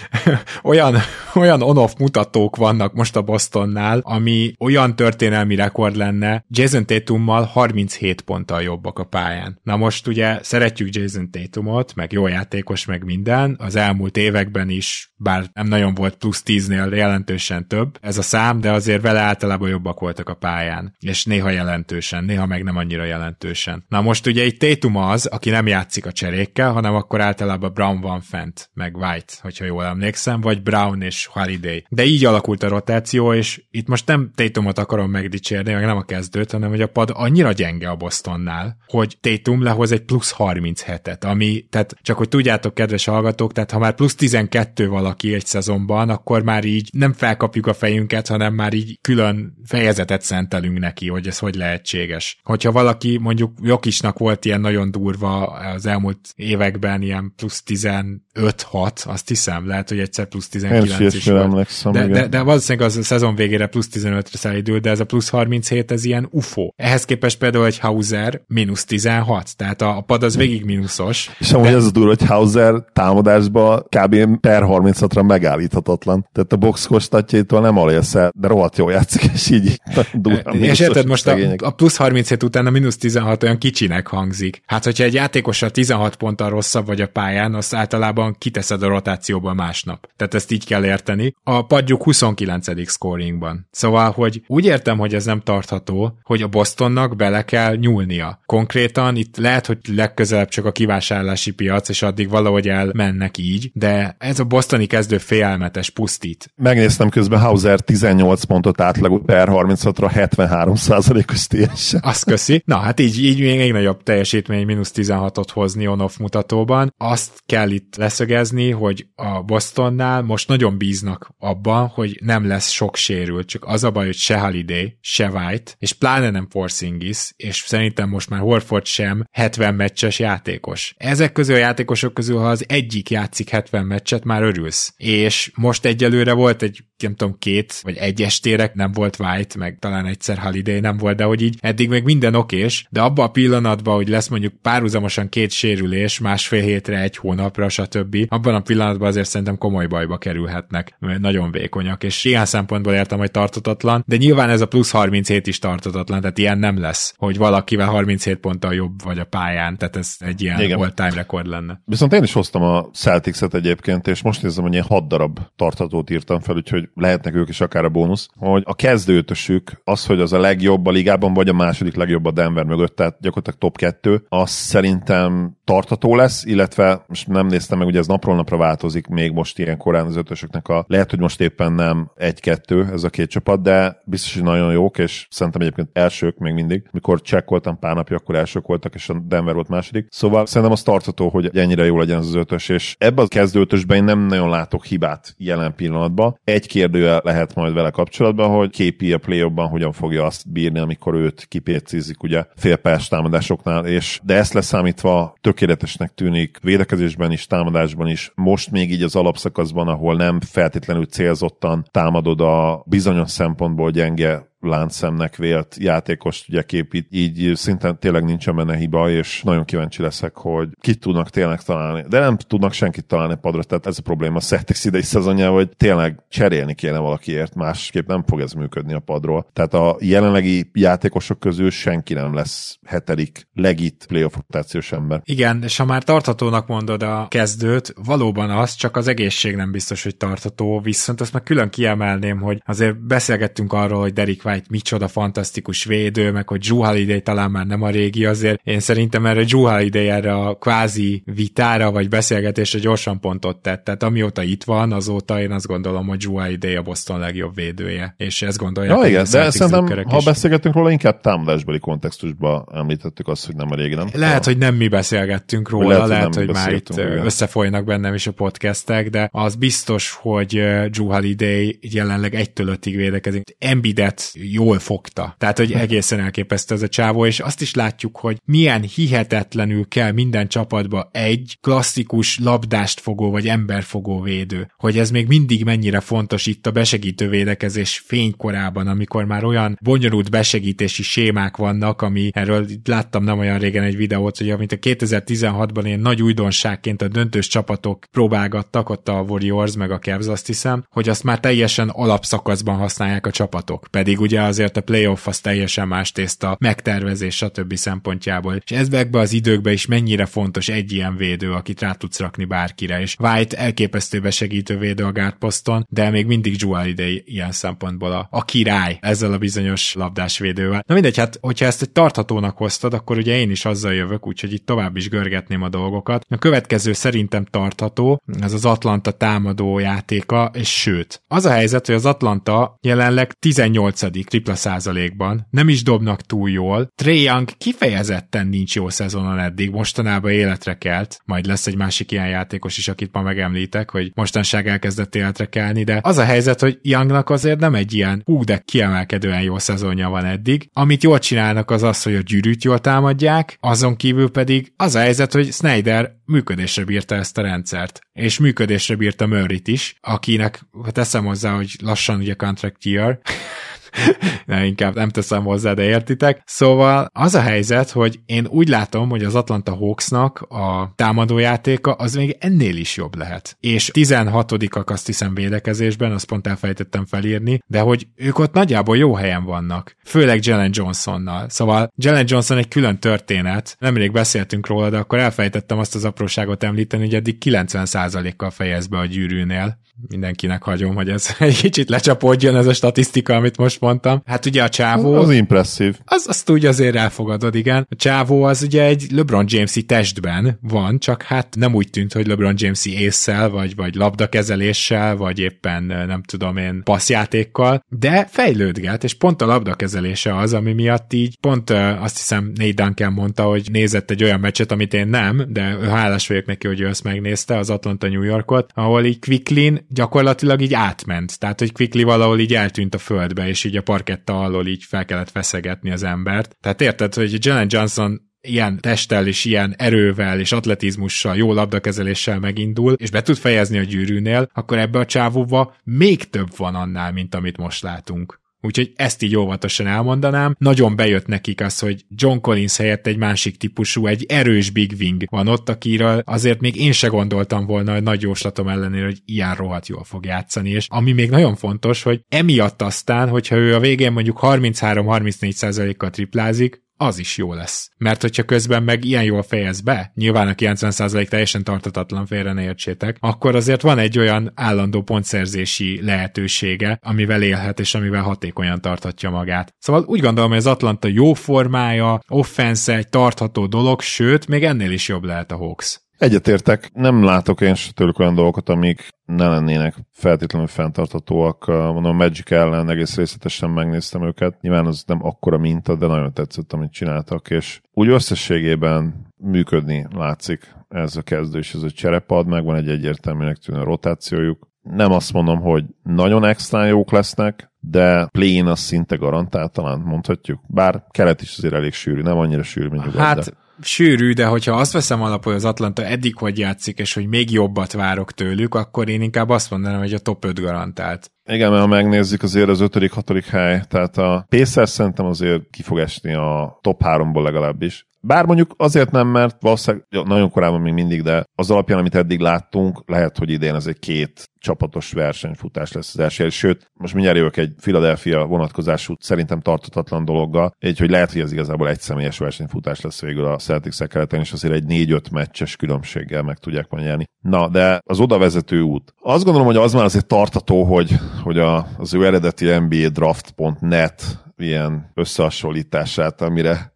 [0.62, 0.96] olyan,
[1.34, 8.20] olyan on-off mutatók vannak most a Bostonnál, ami olyan történelmi rekord lenne, Jason Tatummal 37
[8.20, 9.58] ponttal jobbak a pályán.
[9.62, 15.12] Na most ugye szeretjük Jason Tatumot, meg jó játékos, meg minden, az elmúlt években is,
[15.16, 19.68] bár nem nagyon volt plusz 10-nél jelentősen több ez a szám, de azért vele általában
[19.68, 23.84] jobbak voltak a pályán, és néha jelentősen, néha meg nem annyira jelentősen.
[23.88, 28.00] Na most ugye egy Tatum az, aki nem játszik a cserékkel, hanem akkor általában Brown
[28.00, 31.84] van fent, meg White, hogyha jól emlékszem, vagy Brown és Holiday.
[31.88, 36.02] De így alakult a rotáció, és itt most nem Tatumot akarom megdicsérni, meg nem a
[36.02, 41.24] kezdőt, hanem hogy a pad annyira gyenge a Bostonnál, hogy Tatum lehoz egy plusz 37-et,
[41.24, 46.08] ami, tehát csak hogy tudjátok, kedves hallgatók, tehát ha már plusz 12 valaki egy szezonban,
[46.08, 51.26] akkor már így nem felkapjuk a fejünket, hanem már így külön fejezetet szentelünk neki, hogy
[51.26, 52.40] ez hogy lehetséges.
[52.42, 59.28] Hogyha valaki mondjuk Jokisnak volt ilyen nagyon durva az elmúlt években, ilyen plusz 15-6, azt
[59.28, 61.68] hiszem, lehet, hogy egyszer plusz 19 is, is volt.
[61.90, 65.28] De, de, de, valószínűleg az a szezon végére plusz 15-re szállítól, de ez a plusz
[65.28, 66.70] 37, ez ilyen UFO.
[66.76, 71.30] Ehhez képest például egy Hauser mínusz 16, tehát a, a pad az végig mínuszos.
[71.38, 71.76] És amúgy de...
[71.76, 74.40] az a durva, hogy Hauser támadásba kb.
[74.40, 76.28] per 36-ra megállíthatatlan.
[76.32, 79.80] Tehát a box kostatjaitól nem alélsz el, de rohadt jól játszik, és így
[80.12, 80.50] durva.
[80.50, 84.62] És érted, most a, a plusz 37 után a mínusz 16 olyan kicsinek hangzik.
[84.66, 89.54] Hát, hogyha egy játékosra 16 ponttal rosszabb vagy a pályán, azt általában kiteszed a rotációba
[89.54, 90.08] másnap.
[90.16, 91.34] Tehát ezt így kell érteni.
[91.44, 92.90] A padjuk 29.
[92.90, 93.68] scoringban.
[93.70, 98.40] Szóval, hogy úgy értem, hogy ez nem tartható, hogy a Bostonnak bele kell nyúlnia.
[98.46, 104.16] Konkrétan itt lehet, hogy legközelebb csak a kivásárlási piac, és addig valahogy elmennek így, de
[104.18, 106.52] ez a bostoni kezdő félelmetes pusztít.
[106.56, 111.94] Megnéztem közben Hauser 18 pontot átlag per 36-ra 73 os TS.
[112.00, 112.62] Azt köszi.
[112.64, 116.94] Na, hát így, így még nagyobb teljesítmény mínusz 16-ot hozni on-off mutatóban.
[116.96, 122.96] Azt kell itt leszögezni, hogy a Bostonnál most nagyon bíznak abban, hogy nem lesz sok
[122.96, 127.56] sérült, csak az a baj, hogy se Holiday, se White, és pláne nem Porzingis, és
[127.66, 130.94] szerintem most már Horford sem 70 meccses játékos.
[130.96, 134.94] Ezek közül a játékosok közül, ha az egyik játszik 70 meccset, már örülsz.
[134.96, 139.76] És most egyelőre volt egy, nem tudom, két vagy egy estére nem volt White, meg
[139.78, 143.30] talán egyszer Holiday nem volt, de hogy így eddig még minden okés, de abban a
[143.30, 148.16] pillanatban, hogy lesz mondjuk párhuzamosan két sérülés, másfél hétre, egy hónapra, stb.
[148.28, 153.18] Abban a pillanatban azért szerintem komoly bajba kerülhetnek, mert nagyon vékonyak, és ilyen szempontból értem,
[153.18, 157.36] hogy tartatatlan, de nyilván ez a plusz 37 is tartatatlan, tehát ilyen nem lesz, hogy
[157.36, 160.78] valakivel 37 ponttal jobb vagy a pályán, tehát ez egy ilyen Igen.
[160.78, 161.80] all-time rekord lenne.
[161.84, 166.10] Viszont én is hoztam a Celtics-et egyébként, és most nézem, hogy ilyen 6 darab tartatót
[166.10, 170.32] írtam fel, úgyhogy lehetnek ők is akár a bónusz, hogy a kezdőtösük az, hogy az
[170.32, 174.24] a legjobb a ligában, vagy a második legjobb a Denver mögött, tehát gyakorlatilag top 2,
[174.28, 179.32] az szerintem tartató lesz, illetve most nem néztem meg, ugye ez napról napra változik még
[179.32, 183.30] most ilyen korán az ötösöknek a, lehet, hogy most éppen nem egy-kettő ez a két
[183.30, 186.88] csapat, de biztos, hogy nagyon jók, és szerintem egyébként elsők még mindig.
[186.90, 190.06] Mikor csekkoltam pár napja, akkor elsők voltak, és a Denver volt második.
[190.10, 193.96] Szóval szerintem az tartató, hogy ennyire jó legyen ez az ötös, és ebben a kezdőtösben
[193.96, 196.40] én nem nagyon látok hibát jelen pillanatban.
[196.44, 201.14] Egy kérdője lehet majd vele kapcsolatban, hogy képi a play hogyan fogja azt bírni, amikor
[201.14, 208.32] őt kipécézik ugye félpályás támadásoknál, és de ezt leszámítva tökéletesnek tűnik védekezésben is, támadásban is.
[208.34, 215.36] Most még így az alapszakaszban, ahol nem feltétlenül célzottan támadod a bizonyos szempontból gyenge láncszemnek
[215.36, 220.68] vélt játékost ugye képít, így szinten tényleg nincsen benne hiba, és nagyon kíváncsi leszek, hogy
[220.80, 222.04] kit tudnak tényleg találni.
[222.08, 225.68] De nem tudnak senkit találni padra, tehát ez a probléma a Celtics idei szezonja, hogy
[225.76, 229.46] tényleg cserélni kéne valakiért, másképp nem fog ez működni a padról.
[229.52, 235.20] Tehát a jelenlegi játékosok közül senki nem lesz hetedik legit playoff rotációs ember.
[235.24, 240.02] Igen, és ha már tartatónak mondod a kezdőt, valóban az, csak az egészség nem biztos,
[240.02, 245.08] hogy tartató, viszont azt meg külön kiemelném, hogy azért beszélgettünk arról, hogy Derek White micsoda
[245.08, 249.44] fantasztikus védő, meg hogy Drew Holiday talán már nem a régi, azért én szerintem erre
[249.44, 253.84] Drew Holiday erre a kvázi vitára vagy beszélgetésre gyorsan pontot tett.
[253.84, 258.14] Tehát amióta itt van, azóta én azt gondolom, hogy Drew Holiday a Boston legjobb védője,
[258.16, 258.96] és ezt gondolja.
[258.96, 260.24] Ja, igen, de szerintem, ha is.
[260.24, 264.08] beszélgetünk róla, inkább támadásbeli kontextusban említettük azt, hogy nem a régi, nem?
[264.12, 267.24] Lehet, hogy nem mi beszélgettünk róla, lehet, lehet hogy, hogy már itt igen.
[267.24, 270.48] összefolynak bennem is a podcastek, de az biztos, hogy
[270.90, 273.56] Drew Holiday jelenleg egytől ötig védekezik.
[273.58, 275.34] Embidet jól fogta.
[275.38, 280.12] Tehát, hogy egészen elképesztő ez a csávó, és azt is látjuk, hogy milyen hihetetlenül kell
[280.12, 284.70] minden csapatba egy klasszikus labdást fogó vagy emberfogó védő.
[284.76, 290.30] Hogy ez még mindig mennyire fontos itt a besegítő védekezés fénykorában, amikor már olyan bonyolult
[290.30, 295.82] besegítési sémák vannak, ami erről láttam nem olyan régen egy videót, hogy amit a 2016-ban
[295.84, 300.84] ilyen nagy újdonságként a döntős csapatok próbálgattak, ott a Warriors meg a Cavs azt hiszem,
[300.90, 303.86] hogy azt már teljesen alapszakaszban használják a csapatok.
[303.90, 307.74] Pedig ugye azért a playoff az teljesen más tészta, megtervezés, stb.
[307.74, 308.60] szempontjából.
[308.64, 313.00] És ezekbe az időkben is mennyire fontos egy ilyen védő, akit rá tudsz rakni bárkire.
[313.00, 318.26] És White elképesztő besegítő védő a poszton, de még mindig Joel idei ilyen szempontból a,
[318.30, 320.84] a király ezzel a bizonyos labdás védővel.
[320.86, 324.52] Na mindegy, hát hogyha ezt egy tarthatónak hoztad, akkor ugye én is azzal jövök, úgyhogy
[324.52, 326.24] itt tovább is görgetném a dolgokat.
[326.28, 331.94] A következő szerintem tartható, ez az Atlanta támadó játéka, és sőt, az a helyzet, hogy
[331.94, 334.02] az Atlanta jelenleg 18.
[334.26, 336.88] tripla százalékban, nem is dobnak túl jól.
[336.94, 342.28] Trey Young kifejezetten nincs jó szezonon eddig, mostanában életre kelt, majd lesz egy másik ilyen
[342.28, 346.78] játékos is, akit ma megemlítek, hogy mostanság elkezdett életre kelni, de az a helyzet, hogy
[346.82, 350.68] Youngnak azért nem egy ilyen hú, de kiemelkedően jó szezonja van eddig.
[350.72, 354.98] Amit jól csinálnak az az, hogy a gyűrűt jól támadják, azon kívül pedig az a
[354.98, 358.00] helyzet, hogy Snyder működésre bírta ezt a rendszert.
[358.12, 363.18] És működésre bírta Murray-t is, akinek teszem hozzá, hogy lassan ugye contract year,
[364.46, 366.42] ne, inkább nem teszem hozzá, de értitek.
[366.44, 372.14] Szóval az a helyzet, hogy én úgy látom, hogy az Atlanta Hawksnak a támadójátéka az
[372.14, 373.56] még ennél is jobb lehet.
[373.60, 379.14] És 16-ak azt hiszem védekezésben, azt pont elfejtettem felírni, de hogy ők ott nagyjából jó
[379.14, 379.96] helyen vannak.
[380.04, 381.48] Főleg Jalen Johnsonnal.
[381.48, 383.76] Szóval Jalen Johnson egy külön történet.
[383.78, 388.98] Nemrég beszéltünk róla, de akkor elfejtettem azt az apróságot említeni, hogy eddig 90%-kal fejez be
[388.98, 394.22] a gyűrűnél mindenkinek hagyom, hogy ez egy kicsit lecsapódjon ez a statisztika, amit most mondtam.
[394.26, 395.14] Hát ugye a csávó...
[395.14, 395.98] Az impresszív.
[396.04, 397.86] Az, azt úgy azért elfogadod, igen.
[397.90, 402.26] A csávó az ugye egy LeBron James-i testben van, csak hát nem úgy tűnt, hogy
[402.26, 409.14] LeBron James-i észsel, vagy, vagy labdakezeléssel, vagy éppen nem tudom én passzjátékkal, de fejlődget, és
[409.14, 414.10] pont a labdakezelése az, ami miatt így pont azt hiszem Nate Duncan mondta, hogy nézett
[414.10, 417.70] egy olyan meccset, amit én nem, de hálás vagyok neki, hogy ő ezt megnézte, az
[417.70, 421.38] Atlanta New Yorkot, ahol így Quicklin gyakorlatilag így átment.
[421.38, 425.04] Tehát, hogy Quickly valahol így eltűnt a földbe, és így a parketta alól így fel
[425.04, 426.56] kellett feszegetni az embert.
[426.60, 432.92] Tehát érted, hogy Jalen Johnson ilyen testtel és ilyen erővel és atletizmussal, jó labdakezeléssel megindul,
[432.92, 437.34] és be tud fejezni a gyűrűnél, akkor ebbe a csávóba még több van annál, mint
[437.34, 438.39] amit most látunk.
[438.62, 440.54] Úgyhogy ezt így óvatosan elmondanám.
[440.58, 445.24] Nagyon bejött nekik az, hogy John Collins helyett egy másik típusú, egy erős Big Wing
[445.30, 449.54] van ott, akiről azért még én se gondoltam volna, hogy nagy jóslatom ellenére, hogy ilyen
[449.54, 450.70] rohadt jól fog játszani.
[450.70, 456.82] És ami még nagyon fontos, hogy emiatt aztán, hogyha ő a végén mondjuk 33-34%-kal triplázik,
[457.00, 457.90] az is jó lesz.
[457.96, 462.62] Mert hogyha közben meg ilyen jól fejez be, nyilván a 90% teljesen tartatatlan félre ne
[462.62, 469.30] értsétek, akkor azért van egy olyan állandó pontszerzési lehetősége, amivel élhet és amivel hatékonyan tartatja
[469.30, 469.74] magát.
[469.78, 474.90] Szóval úgy gondolom, hogy az Atlanta jó formája, offense egy tartható dolog, sőt, még ennél
[474.90, 476.00] is jobb lehet a Hawks.
[476.20, 481.66] Egyetértek, nem látok én se tőlük olyan dolgokat, amik ne lennének feltétlenül fenntartatóak.
[481.66, 484.60] Mondom, a Magic ellen egész részletesen megnéztem őket.
[484.60, 490.74] Nyilván az nem akkora minta, de nagyon tetszett, amit csináltak, és úgy összességében működni látszik
[490.88, 494.68] ez a kezdő és ez a cserepad, meg van egy egyértelműnek tűnő rotációjuk.
[494.82, 500.60] Nem azt mondom, hogy nagyon extra jók lesznek, de play az szinte garantált, talán mondhatjuk.
[500.66, 503.20] Bár kelet is azért elég sűrű, nem annyira sűrű, mint nyugat.
[503.20, 503.52] Hát de
[503.82, 507.92] sűrű, de hogyha azt veszem alapul, az Atlanta eddig hogy játszik, és hogy még jobbat
[507.92, 511.30] várok tőlük, akkor én inkább azt mondanám, hogy a top 5 garantált.
[511.48, 513.44] Igen, mert ha megnézzük azért az 5.-6.
[513.50, 518.08] hely, tehát a Pacers szerintem azért ki fog esni a top 3-ból legalábbis.
[518.22, 522.40] Bár mondjuk azért nem, mert valószínűleg nagyon korábban még mindig, de az alapján, amit eddig
[522.40, 526.48] láttunk, lehet, hogy idén ez egy két csapatos versenyfutás lesz az első.
[526.48, 531.52] Sőt, most mindjárt jövök egy Philadelphia vonatkozású, szerintem tartatatlan dologgal, így hogy lehet, hogy ez
[531.52, 536.42] igazából egy személyes versenyfutás lesz végül a celtics keleten, és azért egy 4-5 meccses különbséggel
[536.42, 537.24] meg tudják majd.
[537.40, 539.14] Na, de az oda vezető út.
[539.22, 544.22] Azt gondolom, hogy az már azért tartató, hogy, hogy a, az ő eredeti NBA draft.net
[544.56, 546.92] ilyen összehasonlítását, amire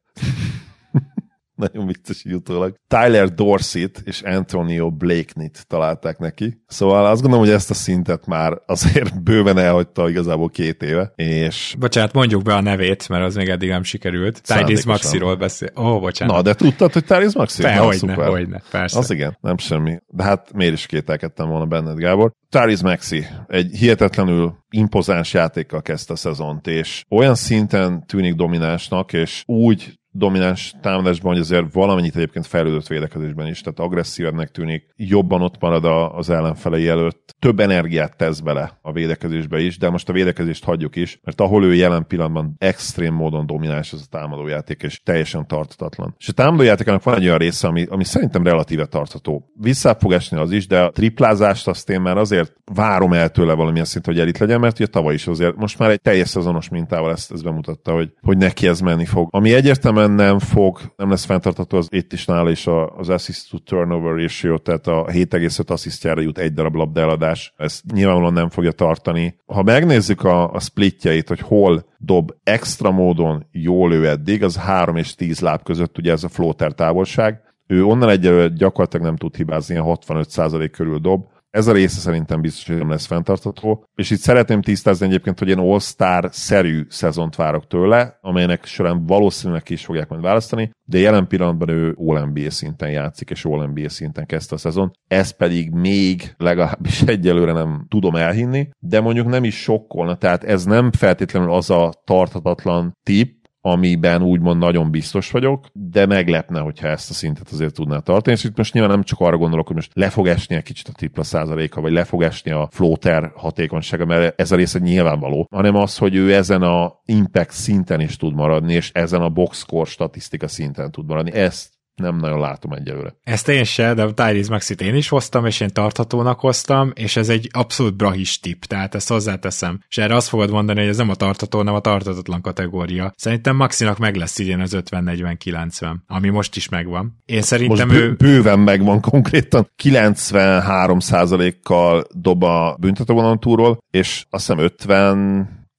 [1.55, 2.75] nagyon vicces jutólag.
[2.89, 6.63] Tyler Dorsey-t és Antonio Blakey-t találták neki.
[6.67, 11.13] Szóval azt gondolom, hogy ezt a szintet már azért bőven elhagyta igazából két éve.
[11.17, 11.75] És...
[11.79, 14.43] Bocsánat, mondjuk be a nevét, mert az még eddig nem sikerült.
[14.43, 15.71] Tyrese Maxiról beszél.
[15.77, 16.37] Ó, oh, bocsánat.
[16.37, 17.63] Na, de tudtad, hogy Tyrese Maxi?
[17.63, 18.99] Fe, hogyne, hogyne, persze.
[18.99, 19.99] Az igen, nem semmi.
[20.07, 22.33] De hát miért is kételkedtem volna benned, Gábor.
[22.49, 29.43] Tyrese Maxi egy hihetetlenül impozáns játékkal kezdte a szezont, és olyan szinten tűnik dominánsnak, és
[29.47, 35.61] úgy domináns támadásban, hogy azért valamennyit egyébként fejlődött védekezésben is, tehát agresszívebbnek tűnik, jobban ott
[35.61, 35.85] marad
[36.15, 40.97] az ellenfelei előtt, több energiát tesz bele a védekezésbe is, de most a védekezést hagyjuk
[40.97, 46.15] is, mert ahol ő jelen pillanatban extrém módon domináns az a támadójáték, és teljesen tartatatlan.
[46.19, 49.53] És a támadójátékának van egy olyan része, ami, ami szerintem relatíve tartható.
[49.61, 49.97] Vissza
[50.31, 54.21] az is, de a triplázást azt én már azért várom el tőle valamilyen szint, hogy
[54.21, 57.45] elit legyen, mert ugye tavaly is azért most már egy teljes szezonos mintával ezt, ezt
[57.45, 59.29] bemutatta, hogy, hogy neki ez menni fog.
[59.31, 63.59] Ami egyértelműen nem fog, nem lesz fenntartható az itt is nála is az assist to
[63.59, 67.53] turnover ratio, tehát a 7,5 asszisztjára jut egy darab labdeladás.
[67.57, 69.39] Ezt nyilvánvalóan nem fogja tartani.
[69.47, 74.97] Ha megnézzük a, a splitjeit, hogy hol dob extra módon jól ő eddig, az 3
[74.97, 77.41] és 10 láb között ugye ez a floater távolság.
[77.67, 81.27] Ő onnan egyelőre gyakorlatilag nem tud hibázni, 65% körül dob.
[81.55, 83.85] Ez a része szerintem biztos, hogy nem lesz fenntartható.
[83.95, 89.73] És itt szeretném tisztázni egyébként, hogy én All-Star-szerű szezont várok tőle, amelynek során valószínűleg ki
[89.73, 94.55] is fogják majd választani, de jelen pillanatban ő All-NBA szinten játszik, és All-NBA szinten kezdte
[94.55, 94.93] a szezon.
[95.09, 100.65] Ez pedig még legalábbis egyelőre nem tudom elhinni, de mondjuk nem is sokkolna, tehát ez
[100.65, 107.11] nem feltétlenül az a tarthatatlan tip, amiben úgymond nagyon biztos vagyok, de meglepne, hogyha ezt
[107.11, 109.91] a szintet azért tudná tartani, és itt most nyilván nem csak arra gondolok, hogy most
[109.95, 114.05] le fog esni egy kicsit a tripla százaléka, vagy le fog esni a floater hatékonysága,
[114.05, 118.35] mert ez a része nyilvánvaló, hanem az, hogy ő ezen a impact szinten is tud
[118.35, 121.33] maradni, és ezen a box score statisztika szinten tud maradni.
[121.33, 123.17] Ezt nem nagyon látom egyelőre.
[123.23, 127.17] Ezt én se, de a Tyrese Maxit én is hoztam, és én tarthatónak hoztam, és
[127.17, 129.81] ez egy abszolút brahis tip, tehát ezt hozzáteszem.
[129.89, 133.13] És erre azt fogod mondani, hogy ez nem a tartható, nem a tartatatlan kategória.
[133.17, 137.23] Szerintem Maxinak meg lesz idén az 50-40-90, ami most is megvan.
[137.25, 138.15] Én szerintem most ő...
[138.15, 139.71] bőven megvan konkrétan.
[139.83, 144.71] 93% kal dob a büntetővonalon túról, és azt hiszem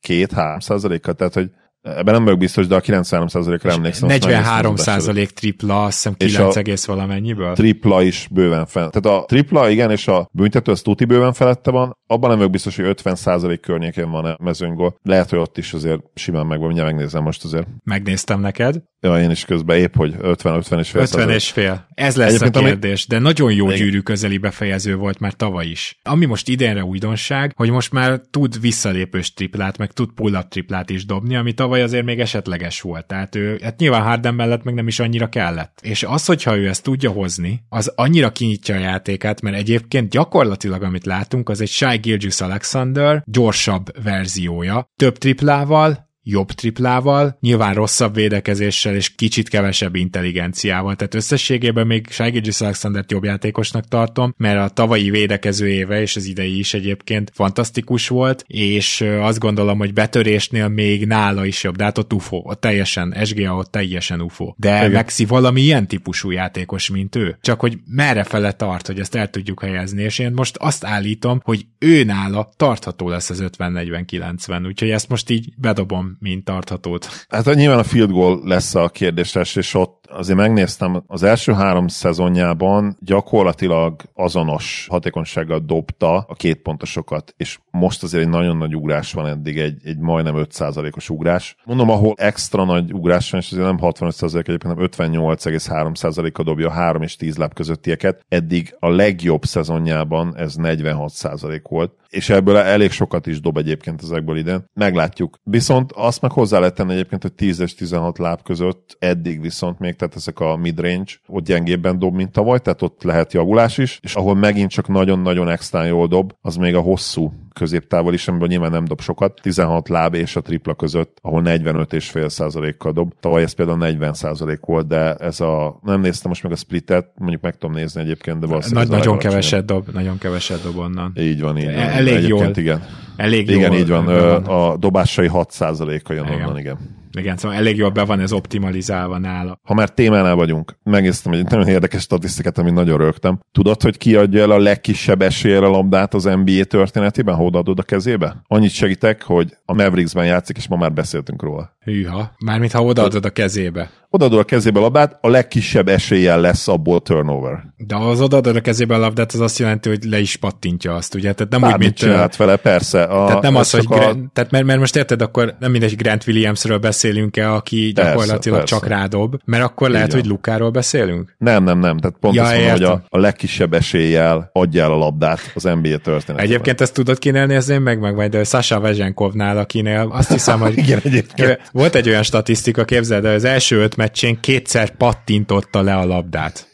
[0.07, 1.49] 52-3 kal tehát hogy
[1.85, 4.07] Ebben nem vagyok biztos, de a 93%-ra emlékszem.
[4.07, 7.53] 43 százalék tripla, azt hiszem 9 egész valamennyiből.
[7.53, 8.89] Tripla is bőven fel.
[8.89, 11.97] Tehát a tripla, igen, és a büntető az tuti bőven felette van.
[12.07, 14.95] Abban nem vagyok biztos, hogy 50 százalék környékén van a mezőnygól.
[15.01, 17.67] Lehet, hogy ott is azért simán megvan, mindjárt megnézem most azért.
[17.83, 18.81] Megnéztem neked.
[19.05, 21.01] Ja, én is közben épp, hogy 50-50 és fél.
[21.01, 21.87] 50 és fél.
[21.93, 23.19] Ez lesz Egyébként, a kérdés, ami...
[23.19, 23.77] de nagyon jó Igen.
[23.77, 25.99] gyűrű közeli befejező volt már tavaly is.
[26.03, 31.05] Ami most idénre újdonság, hogy most már tud visszalépős triplát, meg tud pull-up triplát is
[31.05, 33.05] dobni, ami tavaly azért még esetleges volt.
[33.05, 35.79] Tehát ő, hát nyilván Harden mellett meg nem is annyira kellett.
[35.81, 40.83] És az, hogyha ő ezt tudja hozni, az annyira kinyitja a játékát, mert egyébként gyakorlatilag,
[40.83, 48.13] amit látunk, az egy Shai Gilgis Alexander gyorsabb verziója, több triplával, jobb triplával, nyilván rosszabb
[48.13, 50.95] védekezéssel és kicsit kevesebb intelligenciával.
[50.95, 56.25] Tehát összességében még Shai Alexandert jobb játékosnak tartom, mert a tavalyi védekező éve és az
[56.25, 61.83] idei is egyébként fantasztikus volt, és azt gondolom, hogy betörésnél még nála is jobb, de
[61.83, 64.53] hát ott UFO, ott teljesen, SGA ott teljesen UFO.
[64.57, 64.91] De Igen.
[64.91, 67.37] Maxi valami ilyen típusú játékos, mint ő.
[67.41, 71.39] Csak hogy merre fele tart, hogy ezt el tudjuk helyezni, és én most azt állítom,
[71.43, 77.25] hogy ő nála tartható lesz az 50-40-90, úgyhogy ezt most így bedobom mint tarthatót.
[77.29, 81.87] Hát nyilván a field goal lesz a kérdéses, és ott azért megnéztem, az első három
[81.87, 89.13] szezonjában gyakorlatilag azonos hatékonysággal dobta a két pontosokat, és most azért egy nagyon nagy ugrás
[89.13, 91.55] van eddig, egy, egy majdnem 5%-os ugrás.
[91.65, 96.71] Mondom, ahol extra nagy ugrás van, és azért nem 65% egyébként, hanem 58,3%-a dobja a
[96.71, 98.25] 3 és 10 láb közöttieket.
[98.29, 104.37] Eddig a legjobb szezonjában ez 46% volt, és ebből elég sokat is dob egyébként ezekből
[104.37, 104.59] ide.
[104.73, 105.37] Meglátjuk.
[105.43, 109.79] Viszont azt meg hozzá lehet tenni egyébként, hogy 10 és 16 láb között eddig viszont
[109.79, 113.99] még tehát ezek a midrange ott gyengébben dob, mint tavaly, tehát ott lehet javulás is,
[114.01, 118.47] és ahol megint csak nagyon-nagyon extra jól dob, az még a hosszú középtávol is, amiből
[118.47, 123.13] nyilván nem dob sokat, 16 láb és a tripla között, ahol 45,5 százalékkal dob.
[123.19, 127.11] Tavaly ez például 40 százalék volt, de ez a, nem néztem most meg a splitet,
[127.17, 131.13] mondjuk meg tudom nézni egyébként, de valószínűleg Nagy, Nagyon keveset dob, nagyon keveset dob onnan.
[131.19, 131.73] Így van, így van.
[131.73, 132.51] Elég jól.
[132.55, 132.83] igen
[133.15, 134.05] Elég Igen, jól így van.
[134.05, 134.43] van.
[134.43, 136.41] A dobásai 6%-a jön Igen.
[136.41, 136.77] onnan, igen.
[137.15, 139.59] Igen, szóval elég jól be van ez optimalizálva nála.
[139.63, 143.39] Ha már témánál vagyunk, megnéztem egy nagyon érdekes statisztikát, amit nagyon rögtem.
[143.51, 147.79] Tudod, hogy ki adja el a legkisebb eséllyel a labdát az NBA történetében, ha odaadod
[147.79, 148.43] a kezébe?
[148.47, 151.74] Annyit segítek, hogy a Mavericksben játszik, és ma már beszéltünk róla.
[151.85, 152.31] Hűha.
[152.39, 153.89] Mármint ha odaadod a kezébe.
[154.09, 157.63] Odaadod a kezébe a labdát, a legkisebb eséllyel lesz abból turnover.
[157.77, 161.15] De az odaadod a kezébe a labdát, az azt jelenti, hogy le is pattintja azt,
[161.15, 161.33] ugye?
[161.33, 162.01] Tehát nem úgy, Bármit mint...
[162.01, 163.03] ö, csinált vele, persze.
[163.03, 165.71] A, Tehát nem ez az, hogy a- Grant, tehát mert, mert most érted, akkor nem
[165.71, 168.75] mindegy Grant Williamsről beszélünk-e, aki Persze, gyakorlatilag persze.
[168.75, 170.19] csak rádob, mert akkor lehet, van.
[170.21, 171.35] hogy Lukáról beszélünk?
[171.37, 171.97] Nem, nem, nem.
[171.97, 175.63] Tehát pont Ja, azt mondom, hogy a, a legkisebb eséllyel adja el a labdát az
[175.63, 176.39] NBA történetében.
[176.39, 180.99] Egyébként ezt tudod kinél nézni meg, meg majd Sasha Vezenkovnál, akinél azt hiszem, hogy Igen,
[181.03, 181.59] egyébként.
[181.75, 186.69] Volt egy olyan statisztika, képzeld el, az első öt meccsén kétszer pattintotta le a labdát.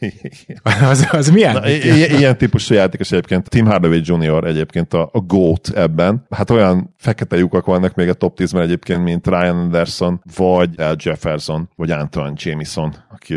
[0.82, 1.54] Az, az milyen?
[1.54, 4.44] Na, i- i- ilyen típusú játékos egyébként, Tim Hardaway Jr.
[4.46, 6.26] egyébként a, a GOAT ebben.
[6.30, 10.96] Hát olyan fekete lyukak vannak még a top 10-ben egyébként, mint Ryan Anderson, vagy Al
[10.98, 13.36] Jefferson, vagy Antoine Jamison, aki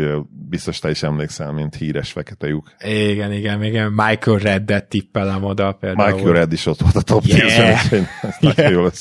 [0.49, 2.75] biztos te is emlékszel, mint híres fekete lyuk.
[2.79, 3.91] Igen, igen, igen.
[3.91, 6.13] Michael Reddet tippelem oda például.
[6.13, 7.81] Michael Red is ott volt a top Yeah.
[7.81, 8.07] 10-ben,
[8.41, 8.71] úgyhogy ezt Yeah.
[8.71, 8.91] jól.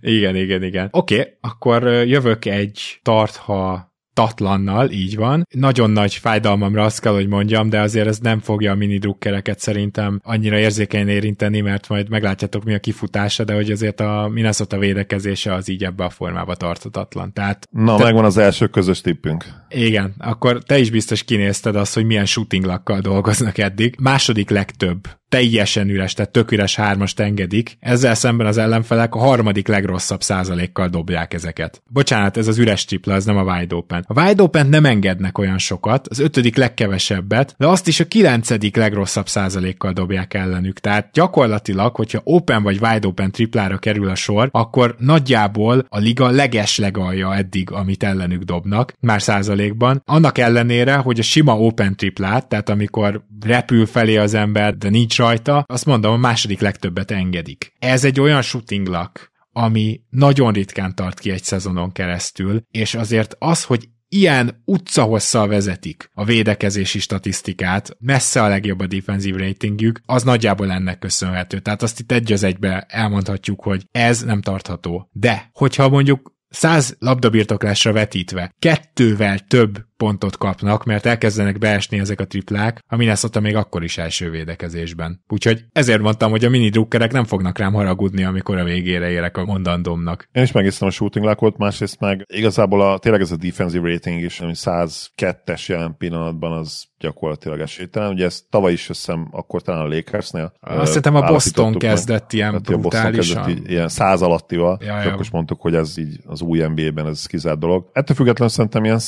[0.00, 0.88] Igen, igen, igen.
[0.90, 3.87] Oké, okay, akkor jövök egy tartha
[4.18, 5.46] tatlannal, így van.
[5.54, 9.58] Nagyon nagy fájdalmamra azt kell, hogy mondjam, de azért ez nem fogja a mini drukkereket
[9.58, 14.78] szerintem annyira érzékenyen érinteni, mert majd meglátjátok mi a kifutása, de hogy azért a Minnesota
[14.78, 17.32] védekezése az így ebbe a formába tartatatlan.
[17.32, 19.44] Tehát Na, Te- megvan az első közös tippünk.
[19.68, 23.94] igen, akkor te is biztos kinézted azt, hogy milyen shooting lakkal dolgoznak eddig.
[24.00, 27.76] Második legtöbb teljesen üres, tehát tök üres hármast engedik.
[27.80, 31.82] Ezzel szemben az ellenfelek a harmadik legrosszabb százalékkal dobják ezeket.
[31.92, 34.04] Bocsánat, ez az üres tripla, ez nem a wide open.
[34.08, 38.76] A wide open nem engednek olyan sokat, az ötödik legkevesebbet, de azt is a kilencedik
[38.76, 40.78] legrosszabb százalékkal dobják ellenük.
[40.78, 46.28] Tehát gyakorlatilag, hogyha open vagy wide open triplára kerül a sor, akkor nagyjából a liga
[46.28, 50.02] leges legalja eddig, amit ellenük dobnak, már százalékban.
[50.04, 55.17] Annak ellenére, hogy a sima open triplát, tehát amikor repül felé az ember, de nincs
[55.18, 57.72] rajta, azt mondom, a második legtöbbet engedik.
[57.78, 63.36] Ez egy olyan shooting luck, ami nagyon ritkán tart ki egy szezonon keresztül, és azért
[63.38, 70.22] az, hogy ilyen utcahosszal vezetik a védekezési statisztikát, messze a legjobb a defensív ratingjük, az
[70.22, 71.58] nagyjából ennek köszönhető.
[71.58, 75.08] Tehát azt itt egy az egybe elmondhatjuk, hogy ez nem tartható.
[75.12, 82.26] De, hogyha mondjuk 100 labdabirtoklásra vetítve kettővel több pontot kapnak, mert elkezdenek beesni ezek a
[82.26, 85.20] triplák, a Minnesota még akkor is első védekezésben.
[85.28, 89.36] Úgyhogy ezért mondtam, hogy a mini drukkerek nem fognak rám haragudni, amikor a végére érek
[89.36, 90.28] a mondandómnak.
[90.32, 94.22] Én is megnéztem a shooting luckot, másrészt meg igazából a, tényleg ez a defensive rating
[94.22, 98.12] is, ami 102-es jelen pillanatban az gyakorlatilag esélytelen.
[98.12, 100.52] Ugye ezt tavaly is összem, akkor talán a Lakersnél.
[100.60, 101.90] Azt hiszem a Boston állapítottuk meg.
[101.90, 103.44] kezdett ilyen Hát, a Boston brutálisan.
[103.44, 107.06] kezdett ilyen száz alattival, Ja, ja, akkor is mondtuk, hogy ez így az új NBA-ben
[107.06, 107.90] ez kizárt dolog.
[107.92, 108.98] Ettől függetlenül szerintem ilyen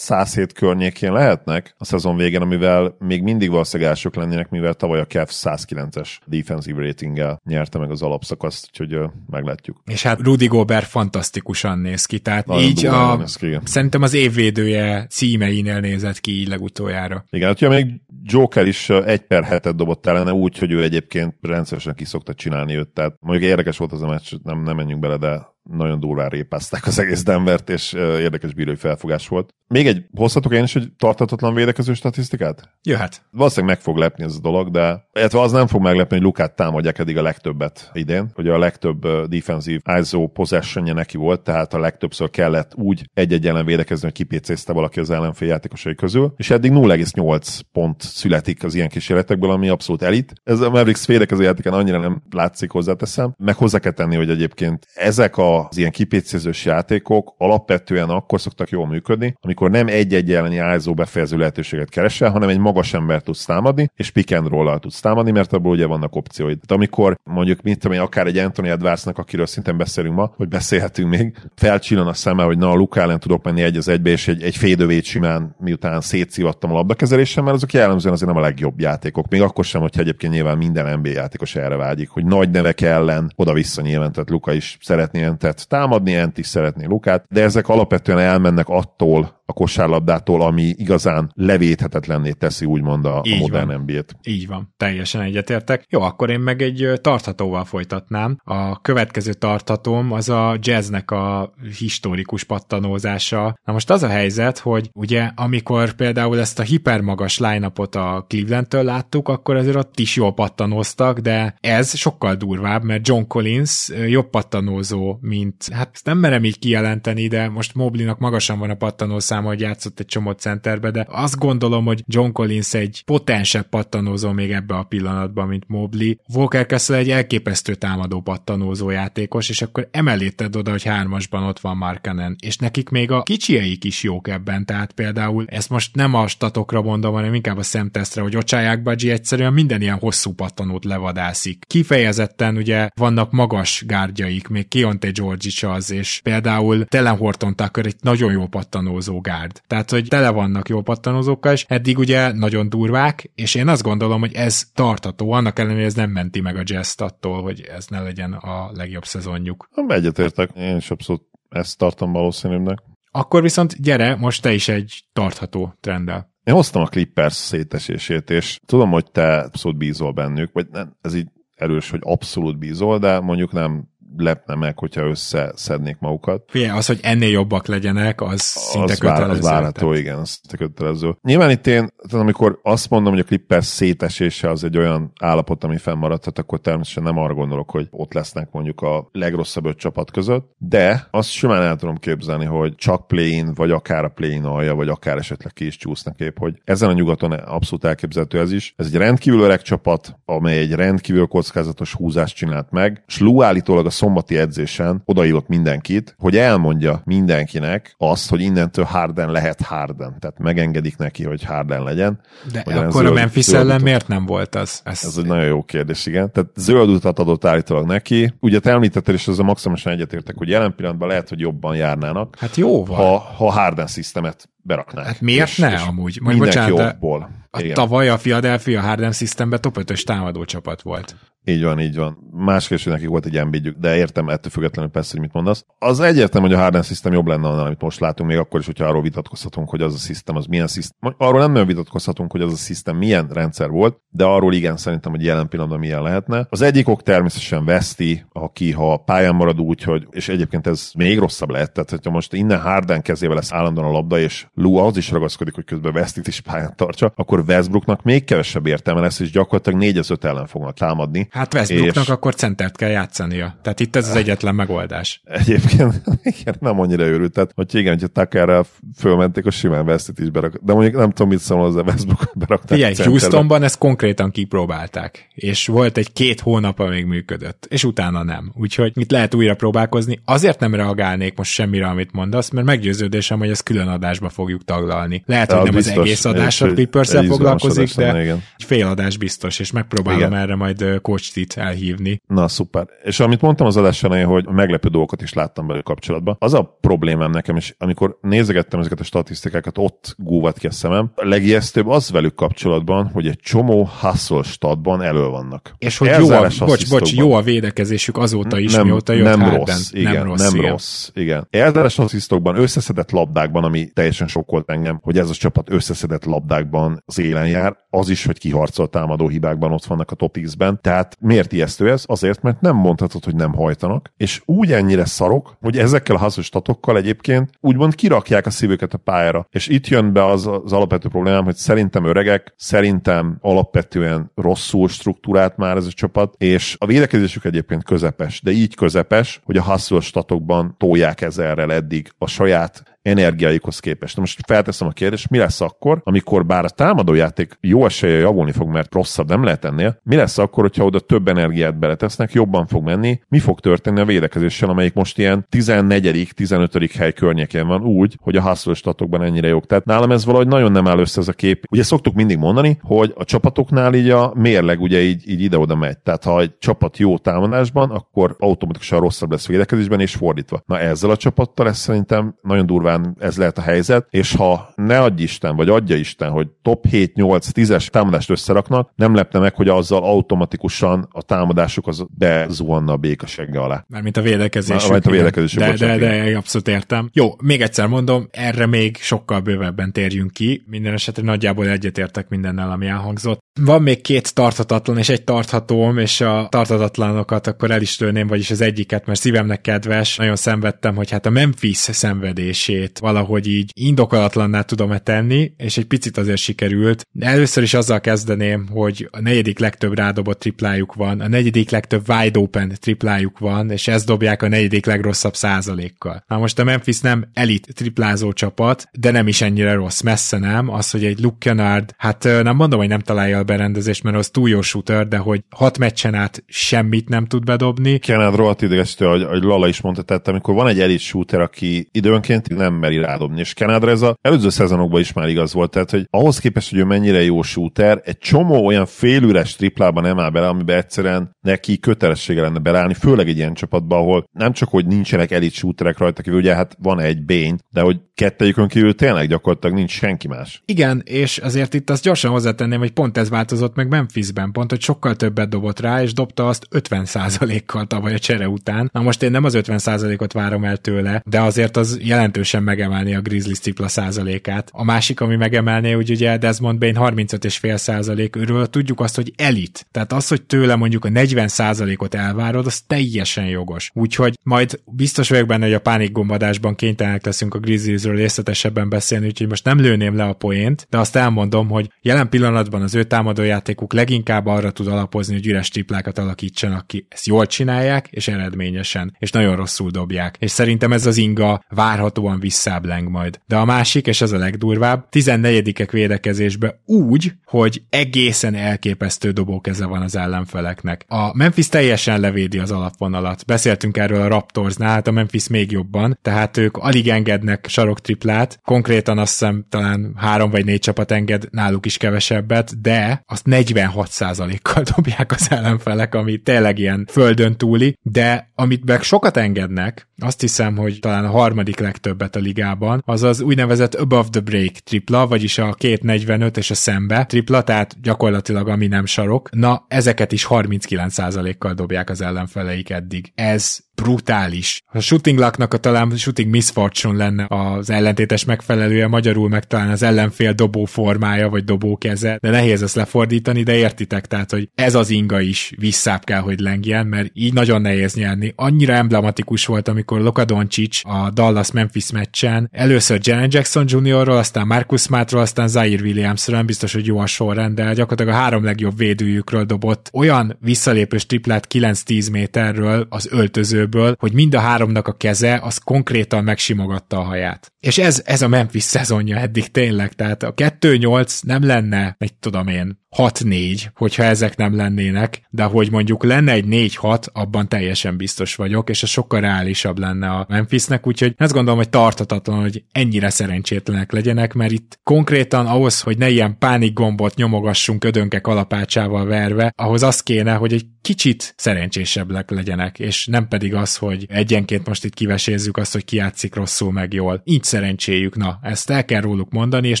[0.12, 5.06] 106-107 környékén lehetnek a szezon végén, amivel még mindig valószínűleg elsők lennének, mivel tavaly a
[5.06, 9.82] Cavs 109-es defensive ratinggel nyerte meg az alapszakaszt, úgyhogy ö, meglátjuk.
[9.84, 13.60] És hát Rudy Gobert fantasztikusan néz ki, tehát Nagyon így a, néz ki, igen.
[13.64, 17.24] szerintem az évvédője címeinél nézett ki így legutoljára.
[17.30, 21.34] Igen, hát ugye még Joker is egy per hetet dobott ellene úgy, hogy ő egyébként
[21.40, 25.00] rendszeresen ki szokta csinálni őt, tehát mondjuk érdekes volt az a meccs, nem, nem menjünk
[25.00, 29.54] bele, de nagyon durván répázták az egész Denvert, és érdekes bírói felfogás volt.
[29.68, 32.68] Még egy, hozhatok én is egy tartatatlan védekező statisztikát?
[32.82, 33.22] Jöhet.
[33.30, 36.56] Valószínűleg meg fog lepni ez a dolog, de illetve az nem fog meglepni, hogy Lukát
[36.56, 41.78] támadják eddig a legtöbbet idén, hogy a legtöbb defensív ISO possession neki volt, tehát a
[41.78, 46.72] legtöbbször kellett úgy egy-egy ellen védekezni, hogy kipécézte valaki az ellenfél játékosai közül, és eddig
[46.72, 50.32] 0,8 pont születik az ilyen kísérletekből, ami abszolút elit.
[50.44, 53.34] Ez a Mavericks védekező játéken annyira nem látszik, hozzáteszem.
[53.38, 58.86] Meg hozzá kell tenni, hogy egyébként ezek az ilyen kipécézős játékok alapvetően akkor szoktak jól
[58.86, 63.90] működni, amikor nem egy-egy elleni ISO befejező lehetőséget keresel, hanem egy magas ember tudsz támadni,
[63.96, 66.58] és pick and roll tudsz támadni, mert abból ugye vannak opcióid.
[66.60, 71.08] Tehát amikor mondjuk, mint tudom akár egy Anthony Edwardsnak, akiről szintén beszélünk ma, hogy beszélhetünk
[71.08, 74.28] még, felcsillan a szeme, hogy na a Luka ellen tudok menni egy az egybe, és
[74.28, 78.80] egy, egy fédövét simán, miután szétszívattam a labdakezelésen, mert azok jellemzően azért nem a legjobb
[78.80, 79.28] játékok.
[79.28, 83.32] Még akkor sem, hogyha egyébként nyilván minden NBA játékos erre vágyik, hogy nagy nevek ellen
[83.36, 88.18] oda-vissza nyilván, tehát Luka is szeretné Entet támadni, Ent is szeretné Lukát, de ezek alapvetően
[88.18, 94.16] elmennek attól a kosárlabdától, ami igazán levéthetetlenné teszi úgymond a, a modern NBA-t.
[94.22, 95.84] Így van, teljesen egyetértek.
[95.88, 98.38] Jó, akkor én meg egy tarthatóval folytatnám.
[98.44, 103.58] A következő tarthatóm az a jazznek a historikus pattanózása.
[103.64, 108.82] Na most az a helyzet, hogy ugye amikor például ezt a hipermagas line a Cleveland-től
[108.82, 114.30] láttuk, akkor azért ott is jól pattanóztak, de ez sokkal durvább, mert John Collins jobb
[114.30, 119.18] pattanózó, mint, hát ezt nem merem így kijelenteni, de most Moblinak magasan van a pattanó
[119.18, 124.32] száma, hogy játszott egy csomó centerbe, de azt gondolom, hogy John Collins egy potensebb pattanózó
[124.32, 126.12] még ebbe a pillanatban, mint Mobley.
[126.34, 131.76] Walker Kessel egy elképesztő támadó pattanózó játékos, és akkor emelíted oda, hogy hármasban ott van
[131.76, 136.26] Markanen, és nekik még a kicsieik is jók ebben, tehát például ezt most nem a
[136.26, 141.64] statokra mondom, hanem inkább a szemtesztre, hogy Ocsáják Badzsi egyszerűen minden ilyen hosszú pattanót levadászik.
[141.66, 147.86] Kifejezetten ugye vannak magas gárdjaik, még Kionte George is az, és például Telen Horton Tucker
[147.86, 149.62] egy nagyon jó pattanózó gárd.
[149.66, 154.20] Tehát, hogy tele vannak jó pattanózókkal, és eddig ugye nagyon durvák, és én azt gondolom,
[154.20, 158.00] hogy ez tartató, annak ellenére ez nem menti meg a jazz attól, hogy ez ne
[158.00, 159.68] legyen a legjobb szezonjuk.
[159.88, 162.78] Egyetértek, én is abszolút ezt tartom valószínűbbnek.
[163.10, 166.30] Akkor viszont gyere, most te is egy tartható trenddel.
[166.44, 171.14] Én hoztam a Clippers szétesését, és tudom, hogy te abszolút bízol bennük, vagy nem, ez
[171.14, 176.42] így erős, hogy abszolút bízol, de mondjuk nem lepne meg, hogyha összeszednék magukat.
[176.46, 179.26] Fie, az, hogy ennél jobbak legyenek, az szinte az kötelező.
[179.26, 181.16] Vár, az várható, igen, az szinte kötelező.
[181.22, 185.64] Nyilván itt én, tehát amikor azt mondom, hogy a Clippers szétesése az egy olyan állapot,
[185.64, 190.10] ami fennmaradhat, akkor természetesen nem arra gondolok, hogy ott lesznek mondjuk a legrosszabb öt csapat
[190.10, 194.74] között, de azt simán el tudom képzelni, hogy csak play vagy akár a play alja,
[194.74, 198.74] vagy akár esetleg ki is csúsznak épp, hogy ezen a nyugaton abszolút elképzelhető ez is.
[198.76, 203.86] Ez egy rendkívül öreg csapat, amely egy rendkívül kockázatos húzást csinált meg, és Lou állítólag
[203.86, 210.16] a szombati edzésen odaírott mindenkit, hogy elmondja mindenkinek azt, hogy innentől Harden lehet Harden.
[210.18, 212.20] Tehát megengedik neki, hogy Harden legyen.
[212.52, 213.82] De Magyarán akkor zöld, a Memphis ellen utat...
[213.82, 214.80] miért nem volt az?
[214.84, 216.32] Ez, Ez egy nagyon jó kérdés, igen.
[216.32, 218.34] Tehát zöld utat adott állítólag neki.
[218.40, 222.36] Ugye te említetted, és ezzel maximálisan egyetértek, hogy jelen pillanatban lehet, hogy jobban járnának.
[222.38, 222.96] Hát jó van.
[222.96, 225.06] Ha, ha Harden szisztemet beraknák.
[225.06, 226.18] Hát miért és, ne és amúgy?
[226.22, 227.30] Majd bocsánat, jobból.
[227.54, 231.16] A tavaly a Philadelphia Harden Systemben top 5-ös támadó csapat volt.
[231.44, 232.18] Így van, így van.
[232.30, 235.64] Más kérdés, hogy nekik volt egy ember de értem ettől függetlenül persze, hogy mit mondasz.
[235.78, 238.66] Az egyértelmű, hogy a Harden System jobb lenne annál, amit most látunk, még akkor is,
[238.66, 241.14] hogyha arról vitatkozhatunk, hogy az a System az milyen System.
[241.18, 245.12] Arról nem nagyon vitatkozhatunk, hogy az a System milyen rendszer volt, de arról igen, szerintem,
[245.12, 246.46] hogy jelen pillanatban milyen lehetne.
[246.50, 251.18] Az egyik ok természetesen Veszti, aki ha pályán marad úgy, hogy, és egyébként ez még
[251.18, 254.96] rosszabb lehet, tehát hogyha most innen Harden kezével lesz állandóan a labda, és Lu az
[254.96, 259.30] is ragaszkodik, hogy közben Westit is pályán tartsa, akkor Westbrooknak még kevesebb értelme lesz, és
[259.30, 261.28] gyakorlatilag 4 az 5 ellen fognak támadni.
[261.30, 262.10] Hát Westbrooknak és...
[262.10, 263.58] akkor centert kell játszania.
[263.62, 265.22] Tehát itt ez az egyetlen megoldás.
[265.24, 266.02] Egyébként
[266.40, 267.32] igen, nem annyira őrült.
[267.32, 268.64] Tehát, hogy igen, hogyha Tuckerrel
[268.96, 270.58] fölmenték, a simán Westit is berak.
[270.62, 272.78] De mondjuk nem tudom, mit szól az a Westbrook berakták.
[272.78, 275.28] Figyelj, Houstonban ezt konkrétan kipróbálták.
[275.34, 277.66] És volt egy két hónap, amíg működött.
[277.70, 278.52] És utána nem.
[278.54, 280.20] Úgyhogy itt lehet újra próbálkozni.
[280.24, 285.22] Azért nem reagálnék most semmire, amit mondasz, mert meggyőződésem, hogy ezt külön adásba fogjuk taglalni.
[285.26, 288.14] Lehet, de hogy nem biztos, az egész adás a clippers foglalkozik, de
[288.56, 290.34] egy fél adás biztos, és megpróbálom igen.
[290.34, 292.22] erre majd coach elhívni.
[292.26, 292.86] Na, szuper.
[293.02, 296.36] És amit mondtam az adás elején, hogy meglepő dolgokat is láttam belőle kapcsolatban.
[296.38, 301.12] Az a problémám nekem, és amikor nézegettem ezeket a statisztikákat, ott gúvat ki a szemem.
[301.14, 305.74] A legijesztőbb az velük kapcsolatban, hogy egy csomó hustle statban elő vannak.
[305.78, 309.54] És hogy jó a, bocs, bocs, jó a védekezésük azóta is, nem, mióta jött nem
[309.54, 310.70] rossz, igen, nem rossz, nem igen.
[310.70, 311.46] rossz, igen.
[311.50, 317.18] Elzáres asszisztokban, összeszedett labdákban, ami teljesen sokkolt engem, hogy ez a csapat összeszedett labdákban az
[317.22, 320.78] élen jár, az is, hogy kiharcolt támadó hibákban ott vannak a top 10-ben.
[320.80, 322.04] Tehát miért ijesztő ez?
[322.06, 326.46] Azért, mert nem mondhatod, hogy nem hajtanak, és úgy ennyire szarok, hogy ezekkel a hasznos
[326.46, 329.46] statokkal egyébként úgymond kirakják a szívüket a pályára.
[329.50, 335.56] És itt jön be az, az alapvető problémám, hogy szerintem öregek, szerintem alapvetően rosszul struktúrált
[335.56, 340.00] már ez a csapat, és a védekezésük egyébként közepes, de így közepes, hogy a hustle
[340.00, 344.14] statokban tolják ezerrel eddig a saját energiáikhoz képest.
[344.14, 348.52] Na most felteszem a kérdést, mi lesz akkor, amikor bár a támadójáték jó esélye javulni
[348.52, 352.66] fog, mert rosszabb nem lehet ennél, mi lesz akkor, hogyha oda több energiát beletesznek, jobban
[352.66, 357.82] fog menni, mi fog történni a védekezéssel, amelyik most ilyen 14 15 hely környékén van
[357.82, 359.66] úgy, hogy a hustle statokban ennyire jók.
[359.66, 361.64] Tehát nálam ez valahogy nagyon nem áll össze ez a kép.
[361.70, 365.98] Ugye szoktuk mindig mondani, hogy a csapatoknál így a mérleg ugye így, így ide-oda megy.
[365.98, 370.62] Tehát ha egy csapat jó támadásban, akkor automatikusan rosszabb lesz védekezésben, és fordítva.
[370.66, 374.72] Na ezzel a csapattal ez szerintem nagyon durvá nyilván ez lehet a helyzet, és ha
[374.76, 379.68] ne adj Isten, vagy adja Isten, hogy top 7-8-10-es támadást összeraknak, nem lepne meg, hogy
[379.68, 383.84] azzal automatikusan a támadásuk az bezuhanna a békasegge alá.
[383.88, 384.82] Mármint a védekezés.
[384.82, 385.54] Mármint a védekezés.
[385.54, 387.10] De, de, de, de, abszolút értem.
[387.12, 390.62] Jó, még egyszer mondom, erre még sokkal bővebben térjünk ki.
[390.66, 393.40] Minden esetre nagyjából egyetértek mindennel, ami elhangzott.
[393.60, 398.50] Van még két tarthatatlan és egy tarthatóm, és a tarthatatlanokat akkor el is lőném, vagyis
[398.50, 400.16] az egyiket, mert szívemnek kedves.
[400.16, 406.16] Nagyon szenvedtem, hogy hát a Memphis szenvedését valahogy így indokolatlanná tudom-e tenni, és egy picit
[406.16, 407.06] azért sikerült.
[407.20, 412.38] Először is azzal kezdeném, hogy a negyedik legtöbb rádobott triplájuk van, a negyedik legtöbb wide
[412.38, 416.24] open triplájuk van, és ezt dobják a negyedik legrosszabb százalékkal.
[416.28, 420.68] Na most a Memphis nem elit triplázó csapat, de nem is ennyire rossz, messze nem.
[420.68, 424.48] Az, hogy egy Luke Kennard, hát nem mondom, hogy nem találja berendezést, mert az túl
[424.48, 427.98] jó shooter, de hogy hat meccsen át semmit nem tud bedobni.
[427.98, 431.88] Kennard rohadt idegesítő, hogy, hogy Lala is mondta, tehát amikor van egy elit shooter, aki
[431.92, 435.90] időnként nem meri rádobni, és Kennardra ez az előző szezonokban is már igaz volt, tehát
[435.90, 440.30] hogy ahhoz képest, hogy ő mennyire jó shooter, egy csomó olyan félüres triplában nem áll
[440.30, 444.86] bele, amiben egyszerűen neki kötelessége lenne belállni, főleg egy ilyen csapatban, ahol nem csak, hogy
[444.86, 449.28] nincsenek elit shooterek rajta kívül, ugye hát van egy bény, de hogy kettejükön kívül tényleg
[449.28, 450.62] gyakorlatilag nincs senki más.
[450.66, 454.80] Igen, és azért itt azt gyorsan hozzátenném, hogy pont ez változott meg Memphisben, pont, hogy
[454.80, 458.90] sokkal többet dobott rá, és dobta azt 50%-kal tavaly a csere után.
[458.92, 463.20] Na most én nem az 50%-ot várom el tőle, de azért az jelentősen megemelni a
[463.20, 464.70] Grizzlies tripla százalékát.
[464.72, 469.86] A másik, ami megemelné, hogy ugye Desmond Bain 35,5 százalék, őről tudjuk azt, hogy elit.
[469.90, 473.90] Tehát az, hogy tőle mondjuk a 40 százalékot elvárod, az teljesen jogos.
[473.94, 479.48] Úgyhogy majd biztos vagyok benne, hogy a pánikgombadásban kénytelenek leszünk a Grizzliesről részletesebben beszélni, úgyhogy
[479.48, 483.92] most nem lőném le a poént, de azt elmondom, hogy jelen pillanatban az ő támadójátékuk
[483.92, 487.06] leginkább arra tud alapozni, hogy üres triplákat alakítsanak ki.
[487.08, 490.36] Ezt jól csinálják, és eredményesen, és nagyon rosszul dobják.
[490.38, 493.40] És szerintem ez az inga várhatóan visszábleng majd.
[493.46, 500.02] De a másik, és ez a legdurvább, 14 védekezésbe úgy, hogy egészen elképesztő dobókeze van
[500.02, 501.04] az ellenfeleknek.
[501.08, 503.46] A Memphis teljesen levédi az alapvonalat.
[503.46, 508.60] Beszéltünk erről a Raptorsnál, hát a Memphis még jobban, tehát ők alig engednek sarok triplát,
[508.64, 514.82] konkrétan azt hiszem talán három vagy négy csapat enged náluk is kevesebbet, de azt 46%-kal
[514.94, 520.76] dobják az ellenfelek, ami tényleg ilyen földön túli, de amit meg sokat engednek, azt hiszem,
[520.76, 525.58] hogy talán a harmadik legtöbbet a ligában, az az úgynevezett above the break tripla, vagyis
[525.58, 529.48] a 245 és a szembe tripla, tehát gyakorlatilag ami nem sarok.
[529.50, 533.32] Na, ezeket is 39%-kal dobják az ellenfeleik eddig.
[533.34, 534.82] Ez brutális.
[534.86, 540.02] A shooting lucknak a talán shooting misfortune lenne az ellentétes megfelelője, magyarul meg talán az
[540.02, 544.94] ellenfél dobó formája, vagy dobó keze, de nehéz ezt lefordítani, de értitek, tehát, hogy ez
[544.94, 548.52] az inga is visszább kell, hogy lengjen, mert így nagyon nehéz nyerni.
[548.56, 555.02] Annyira emblematikus volt, amikor Luka Doncic a Dallas-Memphis meccsen először Janet Jackson Jr.-ról, aztán Marcus
[555.02, 558.96] Smartról, aztán Zaire Williamsről, nem biztos, hogy jó a sorrend, de gyakorlatilag a három legjobb
[558.96, 565.12] védőjükről dobott olyan visszalépős triplát 9-10 méterről az öltöző kettőből, hogy mind a háromnak a
[565.12, 567.72] keze az konkrétan megsimogatta a haját.
[567.80, 572.68] És ez, ez a Memphis szezonja eddig tényleg, tehát a 2-8 nem lenne, egy tudom
[572.68, 578.54] én, 6-4, hogyha ezek nem lennének, de hogy mondjuk lenne egy 4-6, abban teljesen biztos
[578.54, 583.30] vagyok, és ez sokkal reálisabb lenne a Memphisnek, úgyhogy azt gondolom, hogy tartatatlan, hogy ennyire
[583.30, 589.72] szerencsétlenek legyenek, mert itt konkrétan ahhoz, hogy ne ilyen pánik gombot nyomogassunk ödönke kalapácsával verve,
[589.76, 595.04] ahhoz az kéne, hogy egy kicsit szerencsésebbek legyenek, és nem pedig az, hogy egyenként most
[595.04, 597.40] itt kivesézzük azt, hogy kiátszik rosszul meg jól.
[597.44, 600.00] Így szerencséjük, na, ezt el kell róluk mondani, és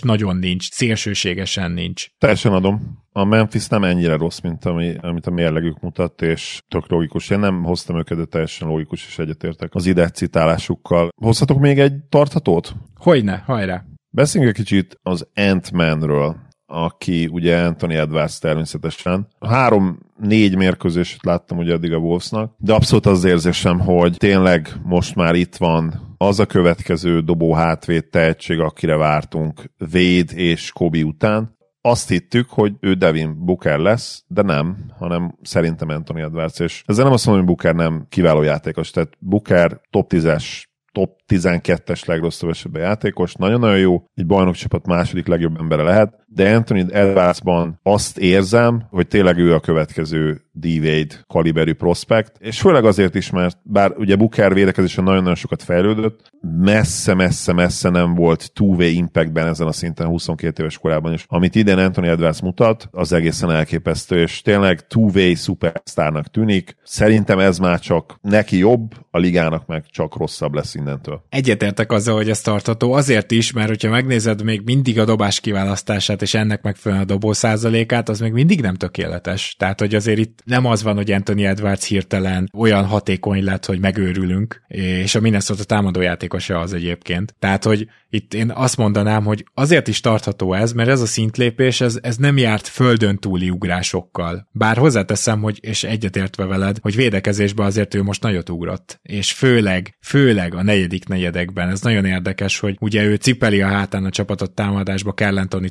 [0.00, 2.06] nagyon nincs, szélsőségesen nincs.
[2.18, 6.88] Teljesen adom a Memphis nem ennyire rossz, mint ami, amit a mérlegük mutat, és tök
[6.88, 7.30] logikus.
[7.30, 11.08] Én nem hoztam őket, de teljesen logikus, és egyetértek az ide citálásukkal.
[11.16, 12.74] Hozhatok még egy tarthatót?
[12.96, 13.84] Hogyne, hajrá!
[14.10, 16.36] Beszéljünk egy kicsit az Ant-Manről,
[16.72, 19.28] aki ugye Anthony Edwards természetesen.
[19.40, 25.34] Három-négy mérkőzést láttam ugye eddig a Wolvesnak, de abszolút az érzésem, hogy tényleg most már
[25.34, 32.08] itt van az a következő dobó hátvéd tehetség, akire vártunk Véd és Kobi után azt
[32.08, 37.12] hittük, hogy ő Devin Booker lesz, de nem, hanem szerintem Anthony Edwards, és ezzel nem
[37.12, 40.44] azt mondom, hogy Booker nem kiváló játékos, tehát Booker top 10-es
[40.92, 46.86] top 12-es legrosszabb esetben játékos, nagyon-nagyon jó, egy bajnokcsapat második legjobb embere lehet, de Anthony
[46.92, 53.30] Edwardsban azt érzem, hogy tényleg ő a következő D-Wade kaliberű prospekt, és főleg azért is,
[53.30, 59.72] mert bár ugye Booker védekezésen nagyon-nagyon sokat fejlődött, messze-messze-messze nem volt two-way impactben ezen a
[59.72, 61.24] szinten 22 éves korában is.
[61.28, 66.76] Amit idén Anthony Edwards mutat, az egészen elképesztő, és tényleg two-way superstárnak tűnik.
[66.82, 71.21] Szerintem ez már csak neki jobb, a ligának meg csak rosszabb lesz innentől.
[71.28, 76.22] Egyetértek azzal, hogy ez tartható, azért is, mert hogyha megnézed még mindig a dobás kiválasztását,
[76.22, 79.54] és ennek megfelelően a dobó százalékát, az még mindig nem tökéletes.
[79.58, 83.80] Tehát, hogy azért itt nem az van, hogy Anthony Edwards hirtelen olyan hatékony lett, hogy
[83.80, 87.34] megőrülünk, és a Minnesota támadójátékosa az egyébként.
[87.38, 91.80] Tehát, hogy itt én azt mondanám, hogy azért is tartható ez, mert ez a szintlépés,
[91.80, 94.48] ez, ez nem járt földön túli ugrásokkal.
[94.50, 99.00] Bár hozzáteszem, hogy, és egyetértve veled, hogy védekezésben azért ő most nagyot ugrott.
[99.02, 101.68] És főleg, főleg a negyedik negyedekben.
[101.68, 105.70] Ez nagyon érdekes, hogy ugye ő cipeli a hátán a csapatot támadásba Carl Anthony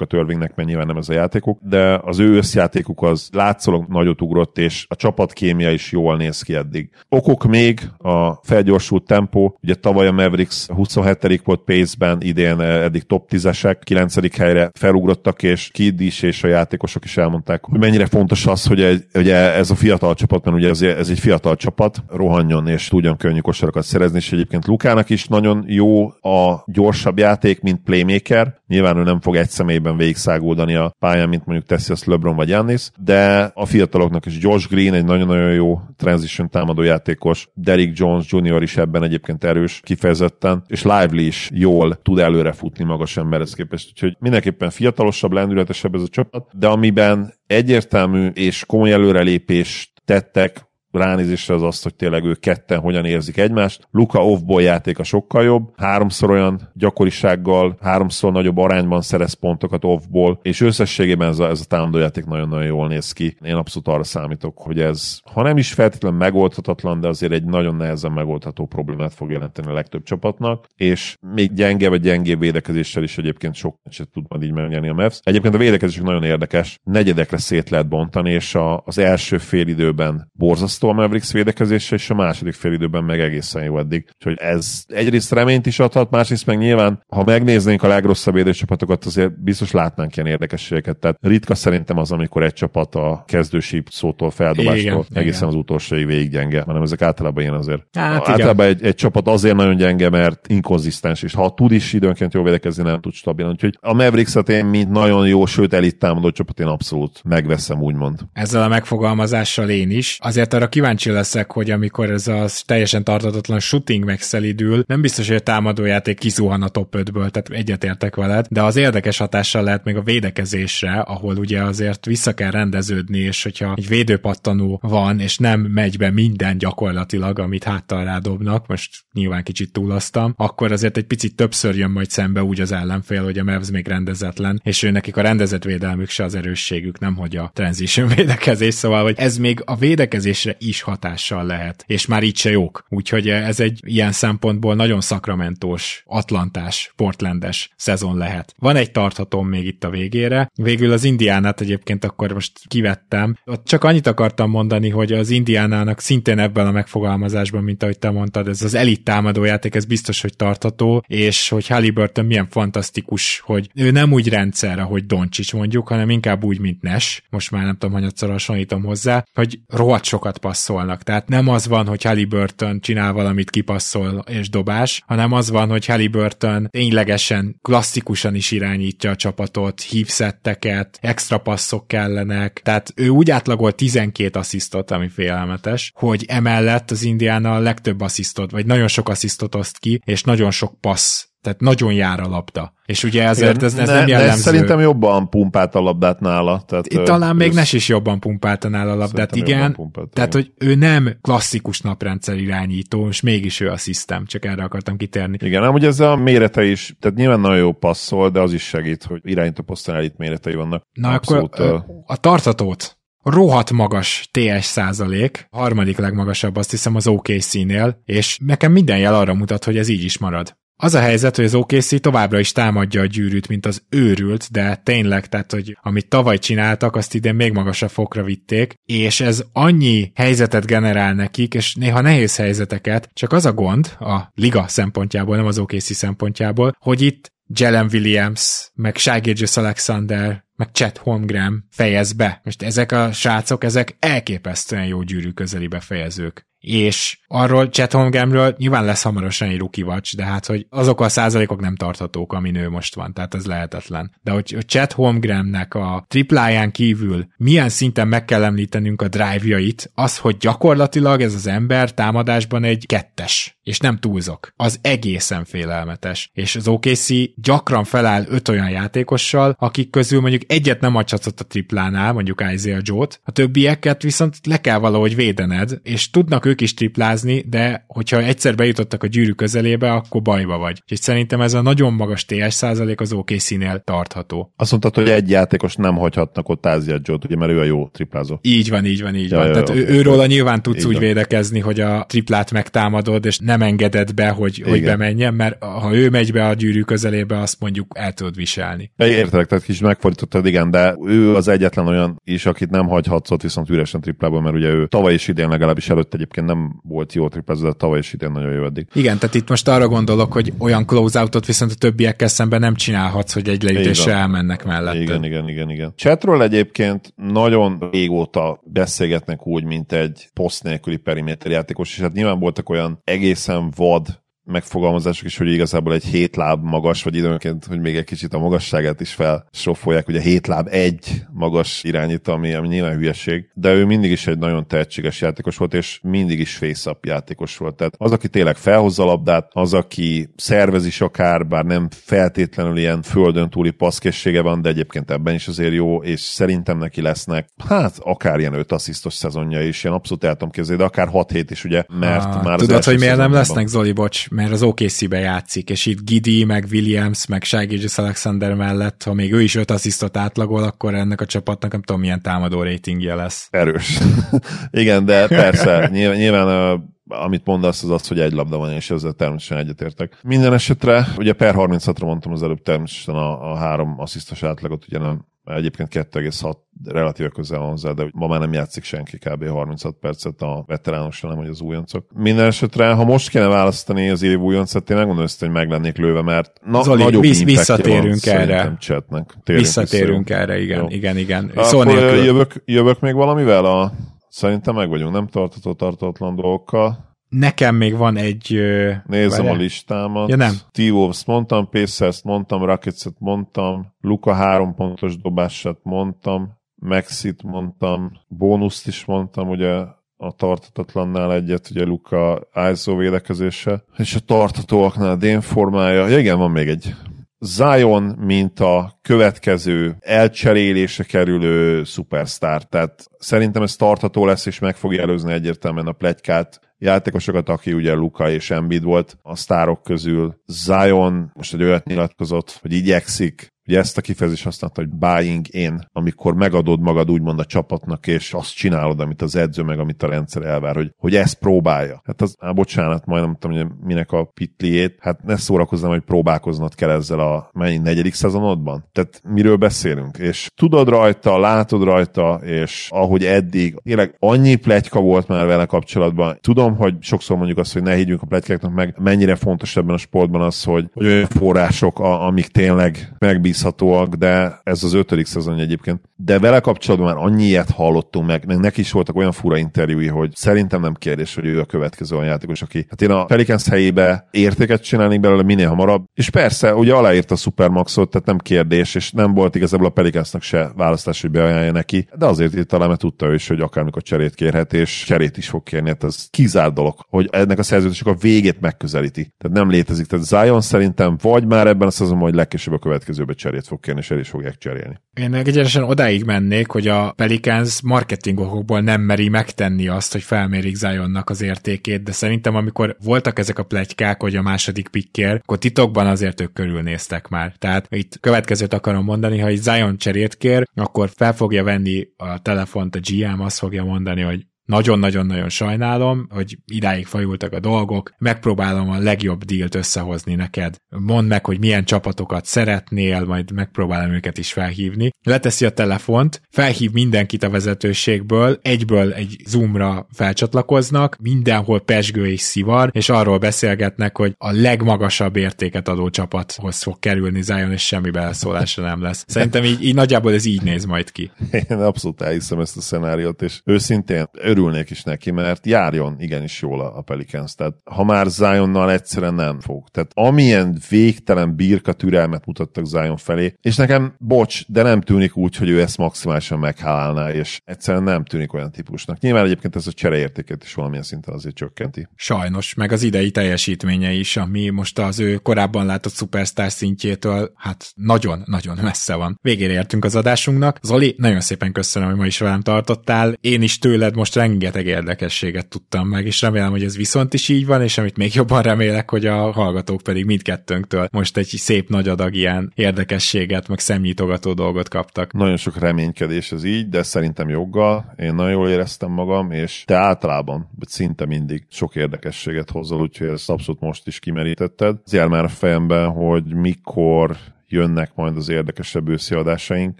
[0.00, 4.22] elzárásokat Irvingnek, mert nyilván nem ez a játékuk, de az ő összjátékuk az látszólag nagyot
[4.22, 6.90] ugrott, és a csapatkémia is jól néz ki eddig.
[7.08, 11.40] Okok még a felgyorsult tempó, ugye tavaly a Mavericks 27.
[11.44, 14.36] volt pace-ben, idén eddig top 10-esek, 9.
[14.36, 19.06] helyre felugrottak, és Kid is és a játékosok is elmondták, hogy mennyire fontos az, hogy,
[19.12, 23.16] hogy ez a fiatal csapat, mert ugye ez, ez egy fiatal csapat, rohanjon és tudjon
[23.16, 28.54] könnyű kosarakat szerezni, és egyébként Lukának is nagyon jó a gyorsabb játék, mint playmaker.
[28.66, 32.46] Nyilván ő nem fog egy személyben végigszáguldani a pályán, mint mondjuk teszi azt LeBron vagy
[32.46, 38.32] Giannis, de a fiataloknak is Josh Green egy nagyon-nagyon jó transition támadó játékos, Derrick Jones
[38.32, 38.62] Jr.
[38.62, 43.88] is ebben egyébként erős kifejezetten, és Lively is jól tud előre futni magas emberhez képest.
[43.88, 50.66] Úgyhogy mindenképpen fiatalosabb, lendületesebb ez a csapat, de amiben egyértelmű és komoly előrelépést tettek
[50.96, 53.88] ránézésre az azt, hogy tényleg ők ketten hogyan érzik egymást.
[53.90, 60.60] Luka off-ból játéka sokkal jobb, háromszor olyan gyakorisággal, háromszor nagyobb arányban szerez pontokat off-ból, és
[60.60, 63.36] összességében ez a, ez a támadójáték nagyon-nagyon jól néz ki.
[63.44, 67.74] Én abszolút arra számítok, hogy ez, ha nem is feltétlenül megoldhatatlan, de azért egy nagyon
[67.74, 73.18] nehezen megoldható problémát fog jelenteni a legtöbb csapatnak, és még gyenge vagy gyengébb védekezéssel is
[73.18, 75.20] egyébként sok meccset tud majd így megnyerni a Mavs.
[75.22, 80.30] Egyébként a védekezésük nagyon érdekes, negyedekre szét lehet bontani, és a, az első fél időben
[80.32, 84.06] borzasztó a Mavericks védekezése, és a második félidőben meg egészen jó eddig.
[84.14, 89.42] Úgyhogy ez egyrészt reményt is adhat, másrészt meg nyilván, ha megnéznénk a legrosszabb védőcsapatokat, azért
[89.42, 90.96] biztos látnánk ilyen érdekességeket.
[90.96, 95.48] Tehát ritka szerintem az, amikor egy csapat a kezdősíp szótól feldobástól igen, egészen igen.
[95.48, 97.82] az utolsóig végig gyenge, hanem ezek általában ilyen azért.
[97.92, 102.34] Hát, általában egy, egy, csapat azért nagyon gyenge, mert inkonzisztens, és ha tud is időnként
[102.34, 103.50] jól védekezni, nem tud stabilan.
[103.50, 108.18] Úgyhogy a Mavericks-et én, mint nagyon jó, sőt elit támadó csapat, én abszolút megveszem, úgymond.
[108.32, 110.18] Ezzel a megfogalmazással én is.
[110.20, 115.36] Azért arra kíváncsi leszek, hogy amikor ez a teljesen tartatatlan shooting megszelidül, nem biztos, hogy
[115.36, 119.96] a támadójáték kizuhan a top 5-ből, tehát egyetértek veled, de az érdekes hatással lehet még
[119.96, 125.60] a védekezésre, ahol ugye azért vissza kell rendeződni, és hogyha egy védőpattanó van, és nem
[125.60, 131.36] megy be minden gyakorlatilag, amit háttal rádobnak, most nyilván kicsit túlasztam, akkor azért egy picit
[131.36, 135.16] többször jön majd szembe úgy az ellenfél, hogy a Mavs még rendezetlen, és ő nekik
[135.16, 139.62] a rendezett védelmük se az erősségük, nem hogy a transition védekezés, szóval hogy ez még
[139.64, 142.86] a védekezésre is hatással lehet, és már így se jók.
[142.88, 148.54] Úgyhogy ez egy ilyen szempontból nagyon szakramentós, atlantás, portlandes szezon lehet.
[148.58, 150.50] Van egy tarthatom még itt a végére.
[150.54, 153.38] Végül az Indiánát egyébként akkor most kivettem.
[153.44, 158.10] Ott csak annyit akartam mondani, hogy az Indiánának szintén ebben a megfogalmazásban, mint ahogy te
[158.10, 163.70] mondtad, ez az elit támadójáték, ez biztos, hogy tartható, és hogy Halliburton milyen fantasztikus, hogy
[163.74, 167.22] ő nem úgy rendszer, ahogy Doncsics mondjuk, hanem inkább úgy, mint Nes.
[167.30, 171.02] Most már nem tudom, hanyatszor hasonlítom hozzá, hogy rohadt sokat passzolnak.
[171.02, 175.86] Tehát nem az van, hogy Halliburton csinál valamit, kipasszol és dobás, hanem az van, hogy
[175.86, 183.72] Halliburton ténylegesen klasszikusan is irányítja a csapatot, hívszetteket, extra passzok kellenek, tehát ő úgy átlagol
[183.72, 189.54] 12 asszisztot, ami félelmetes, hogy emellett az Indiana a legtöbb asszisztot, vagy nagyon sok asszisztot
[189.54, 192.72] oszt ki, és nagyon sok passz tehát nagyon jár a labda.
[192.86, 194.40] És ugye ezért ez, ez ne, nem jellemző.
[194.40, 196.62] szerintem jobban pumpált a labdát nála.
[196.66, 199.72] Tehát, Itt talán még Nes is jobban pumpálta nála a labdát, igen.
[199.72, 200.52] Pumpált, tehát, igen.
[200.56, 205.36] hogy ő nem klasszikus naprendszer irányító, és mégis ő a szisztem, csak erre akartam kitérni.
[205.40, 208.62] Igen, ám ugye ez a mérete is, tehát nyilván nagyon jó passzol, de az is
[208.62, 210.82] segít, hogy irányító poszton elit méretei vannak.
[210.92, 218.00] Na Abszolút, akkor a tartatót rohadt magas TS százalék, harmadik legmagasabb azt hiszem az OKC-nél,
[218.04, 220.56] és nekem minden jel arra mutat, hogy ez így is marad.
[220.78, 224.76] Az a helyzet, hogy az OKC továbbra is támadja a gyűrűt, mint az őrült, de
[224.76, 230.12] tényleg, tehát, hogy amit tavaly csináltak, azt idén még magasabb fokra vitték, és ez annyi
[230.14, 235.46] helyzetet generál nekik, és néha nehéz helyzeteket, csak az a gond, a liga szempontjából, nem
[235.46, 242.40] az OKC szempontjából, hogy itt Jalen Williams, meg Shai Alexander, meg Chet Holmgren fejez be.
[242.44, 248.84] Most ezek a srácok, ezek elképesztően jó gyűrű közeli befejezők és arról Chet Holmgrenről nyilván
[248.84, 252.68] lesz hamarosan egy rookie watch, de hát, hogy azok a százalékok nem tarthatók, ami nő
[252.68, 254.10] most van, tehát ez lehetetlen.
[254.22, 259.90] De hogy, hogy Chet Holmgrennek a tripláján kívül milyen szinten meg kell említenünk a drive-jait,
[259.94, 264.52] az, hogy gyakorlatilag ez az ember támadásban egy kettes, és nem túlzok.
[264.56, 266.30] Az egészen félelmetes.
[266.32, 271.44] És az OKC gyakran feláll öt olyan játékossal, akik közül mondjuk egyet nem adhatott a
[271.44, 276.74] triplánál, mondjuk Isaiah Joe-t, a többieket viszont le kell valahogy védened, és tudnak ők is
[276.74, 280.78] triplázni, de hogyha egyszer bejutottak a gyűrű közelébe, akkor bajba vagy.
[280.82, 284.52] Úgyhogy szerintem ez a nagyon magas TS százalék az OKC-nél tartható.
[284.56, 287.88] Azt mondtad, hogy egy játékos nem hagyhatnak ott Ázia Joe-t, ugye, mert ő a jó
[287.88, 288.38] triplázó.
[288.42, 289.46] Így van, így van, így ja, van.
[289.46, 289.88] Ja, Tehát okay.
[289.88, 291.02] őróla nyilván tudsz így úgy van.
[291.02, 296.10] védekezni, hogy a triplát megtámadod, és nem engeded be, hogy, hogy bemenjen, mert ha ő
[296.10, 298.90] megy be a gyűrű közelébe, azt mondjuk el tudod viselni.
[298.96, 303.42] Értelek, tehát kis megfordítottad, igen, de ő az egyetlen olyan is, akit nem hagyhatsz ott
[303.42, 307.28] viszont üresen triplából, mert ugye ő tavaly is idén legalábbis előtt egyébként nem volt jó
[307.28, 308.86] triplázó, de tavaly is idén nagyon jó eddig.
[308.92, 313.32] Igen, tehát itt most arra gondolok, hogy olyan closeoutot viszont a többiekkel szemben nem csinálhatsz,
[313.32, 315.00] hogy egy leütésre elmennek mellette.
[315.00, 315.92] Igen, igen, igen, igen.
[315.96, 322.38] Chatról egyébként nagyon régóta beszélgetnek úgy, mint egy poszt nélküli periméter játékos, és hát nyilván
[322.38, 327.80] voltak olyan egészen vad megfogalmazások is, hogy igazából egy hét láb magas, vagy időnként, hogy
[327.80, 332.68] még egy kicsit a magasságát is felsoffolják, ugye hét láb egy magas irányító, ami, ami
[332.68, 336.96] nyilván hülyeség, de ő mindig is egy nagyon tehetséges játékos volt, és mindig is face
[337.02, 337.76] játékos volt.
[337.76, 342.76] Tehát az, aki tényleg felhozza a labdát, az, aki szervez is akár, bár nem feltétlenül
[342.76, 347.48] ilyen földön túli passzkészsége van, de egyébként ebben is azért jó, és szerintem neki lesznek,
[347.68, 351.30] hát akár ilyen öt asszisztos szezonja is, ilyen abszolút el tudom képzelni, de akár 6
[351.30, 354.62] hét is, ugye, mert ah, már Tudod, hogy miért nem lesznek, Zoli, bocs, mert az
[354.62, 359.54] OKC-be játszik, és itt Gidi, meg Williams, meg Shai Alexander mellett, ha még ő is
[359.54, 363.48] öt asszisztot átlagol, akkor ennek a csapatnak nem tudom milyen támadó ratingje lesz.
[363.50, 363.98] Erős.
[364.70, 369.12] Igen, de persze, nyilván, nyilván amit mondasz, az az, hogy egy labda van, és ezzel
[369.12, 370.18] természetesen egyetértek.
[370.22, 374.98] Minden esetre, ugye per 36-ra mondtam az előbb természetesen a, a három asszisztos átlagot, ugye
[374.98, 375.24] nem
[375.54, 379.48] Egyébként 2,6 relatíve közel van hozzá, de ma már nem játszik senki kb.
[379.48, 382.06] 36 percet a veteránosra, nem hogy az újoncok.
[382.14, 385.96] Minden esetre, ha most kéne választani az év újoncot, én megmondom ezt, hogy meg lennék
[385.96, 388.76] lőve, mert na, Zoli, nagyobb visz, visszatérünk van, erre.
[388.78, 389.34] Csetnek.
[389.44, 390.40] visszatérünk vissza.
[390.40, 390.86] erre, igen, Jó.
[390.88, 391.52] igen, igen.
[391.56, 393.92] Szó Akkor jövök, jövök még valamivel a
[394.36, 397.05] Szerintem meg vagyunk, nem tartató tartatlan dolgokkal.
[397.28, 398.60] Nekem még van egy...
[399.06, 399.56] Nézem vele.
[399.56, 400.28] a listámat.
[400.28, 400.54] Ja, nem.
[400.72, 409.04] T-Wolves mondtam, Pacers mondtam, rockets mondtam, Luka három pontos dobását mondtam, Maxit mondtam, bónuszt is
[409.04, 409.74] mondtam, ugye
[410.16, 416.06] a tartatatlannál egyet, ugye Luka ISO védekezése, és a tartatóaknál Dén formája.
[416.06, 416.94] Ja, igen, van még egy
[417.38, 422.62] Zion, mint a következő elcserélése kerülő szupersztár.
[422.62, 427.94] Tehát szerintem ez tartható lesz, és meg fogja előzni egyértelműen a plegykát játékosokat, aki ugye
[427.94, 430.40] Luka és Embiid volt a sztárok közül.
[430.46, 435.88] Zion most egy olyat nyilatkozott, hogy igyekszik Ugye ezt a kifejezést használta, hogy buying in,
[435.92, 440.08] amikor megadod magad úgymond a csapatnak, és azt csinálod, amit az edző, meg amit a
[440.08, 442.02] rendszer elvár, hogy, hogy ezt próbálja.
[442.04, 446.74] Hát az, á, bocsánat, majd tudom, hogy minek a pitliét, hát ne szórakozzam, hogy próbálkoznod
[446.74, 448.84] kell ezzel a mennyi negyedik szezonodban.
[448.92, 450.18] Tehát miről beszélünk?
[450.18, 456.38] És tudod rajta, látod rajta, és ahogy eddig, tényleg annyi pletyka volt már vele kapcsolatban.
[456.40, 459.98] Tudom, hogy sokszor mondjuk azt, hogy ne higgyünk a pletykáknak meg, mennyire fontos ebben a
[459.98, 465.26] sportban az, hogy, hogy olyan források, a, amik tényleg megbíz megbízhatóak, de ez az ötödik
[465.26, 466.00] szezon egyébként.
[466.16, 470.06] De vele kapcsolatban már annyi ilyet hallottunk meg, meg neki is voltak olyan fura interjúi,
[470.06, 473.68] hogy szerintem nem kérdés, hogy ő a következő olyan játékos, aki hát én a Pelicans
[473.68, 476.04] helyébe értéket csinálni belőle minél hamarabb.
[476.14, 480.42] És persze, ugye aláírta a Supermaxot, tehát nem kérdés, és nem volt igazából a Pelicansnak
[480.42, 484.02] se választás, hogy beajánlja neki, de azért itt talán mert tudta ő is, hogy akármikor
[484.02, 485.88] cserét kérhet, és cserét is fog kérni.
[485.88, 489.34] Hát ez kizárt dolog, hogy ennek a szerződésnek a végét megközelíti.
[489.38, 490.06] Tehát nem létezik.
[490.06, 494.00] Tehát Zion szerintem vagy már ebben a szezonban, vagy legkésőbb a következőbe cserét fog kérni,
[494.00, 495.00] és el is fogják cserélni.
[495.14, 501.30] Én egyenesen odáig mennék, hogy a Pelicans marketingokból nem meri megtenni azt, hogy felmérik Zionnak
[501.30, 506.06] az értékét, de szerintem amikor voltak ezek a plegykák, hogy a második pikkér, akkor titokban
[506.06, 507.54] azért ők körülnéztek már.
[507.58, 512.42] Tehát itt következőt akarom mondani, ha egy Zion cserét kér, akkor fel fogja venni a
[512.42, 518.90] telefont a GM, azt fogja mondani, hogy nagyon-nagyon-nagyon sajnálom, hogy idáig fajultak a dolgok, megpróbálom
[518.90, 520.76] a legjobb dílt összehozni neked.
[520.88, 525.10] Mondd meg, hogy milyen csapatokat szeretnél, majd megpróbálom őket is felhívni.
[525.22, 532.90] Leteszi a telefont, felhív mindenkit a vezetőségből, egyből egy Zoomra felcsatlakoznak, mindenhol pesgő és szivar,
[532.92, 538.82] és arról beszélgetnek, hogy a legmagasabb értéket adó csapathoz fog kerülni Zion, és semmi beleszólása
[538.82, 539.24] nem lesz.
[539.26, 541.30] Szerintem így, így nagyjából ez így néz majd ki.
[541.50, 544.26] Én abszolút elhiszem ezt a szenáriót, és őszintén
[544.56, 547.54] örülnék is neki, mert járjon igenis jól a Pelicans.
[547.54, 549.88] Tehát ha már Zionnal egyszerűen nem fog.
[549.88, 555.56] Tehát amilyen végtelen birka türelmet mutattak Zion felé, és nekem, bocs, de nem tűnik úgy,
[555.56, 559.18] hogy ő ezt maximálisan meghálálná, és egyszerűen nem tűnik olyan típusnak.
[559.20, 562.08] Nyilván egyébként ez a csereértéket is valamilyen szinten azért csökkenti.
[562.14, 567.92] Sajnos, meg az idei teljesítménye is, ami most az ő korábban látott szupersztár szintjétől, hát
[567.94, 569.38] nagyon-nagyon messze van.
[569.42, 570.78] Végére értünk az adásunknak.
[570.82, 573.34] Zoli, nagyon szépen köszönöm, hogy ma is velem tartottál.
[573.40, 577.66] Én is tőled most rengeteg érdekességet tudtam meg, és remélem, hogy ez viszont is így
[577.66, 582.08] van, és amit még jobban remélek, hogy a hallgatók pedig mindkettőnktől most egy szép nagy
[582.08, 585.32] adag ilyen érdekességet, meg szemnyitogató dolgot kaptak.
[585.32, 588.14] Nagyon sok reménykedés ez így, de szerintem joggal.
[588.18, 593.28] Én nagyon jól éreztem magam, és te általában, vagy szinte mindig sok érdekességet hozol, úgyhogy
[593.28, 594.96] ezt abszolút most is kimerítetted.
[595.04, 597.36] Az jár már a fejemben, hogy mikor
[597.68, 599.98] jönnek majd az érdekesebb őszi adásaink.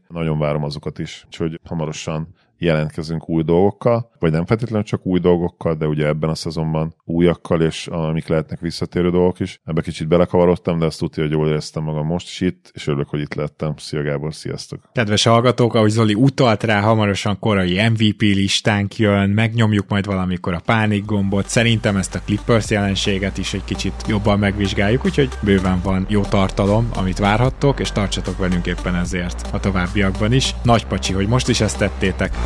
[0.08, 5.74] Nagyon várom azokat is, úgyhogy hamarosan jelentkezünk új dolgokkal, vagy nem feltétlenül csak új dolgokkal,
[5.74, 9.60] de ugye ebben a szezonban újakkal, és amik lehetnek visszatérő dolgok is.
[9.64, 13.08] Ebbe kicsit belekavarodtam, de azt tudja, hogy jól éreztem magam most is itt, és örülök,
[13.08, 13.74] hogy itt lettem.
[13.76, 14.80] Szia Gábor, sziasztok!
[14.92, 20.60] Kedves hallgatók, ahogy Zoli utalt rá, hamarosan korai MVP listánk jön, megnyomjuk majd valamikor a
[20.64, 21.48] pánik gombot.
[21.48, 26.88] Szerintem ezt a Clippers jelenséget is egy kicsit jobban megvizsgáljuk, úgyhogy bőven van jó tartalom,
[26.94, 30.54] amit várhattok, és tartsatok velünk éppen ezért a továbbiakban is.
[30.62, 32.45] Nagy pacsi, hogy most is ezt tettétek.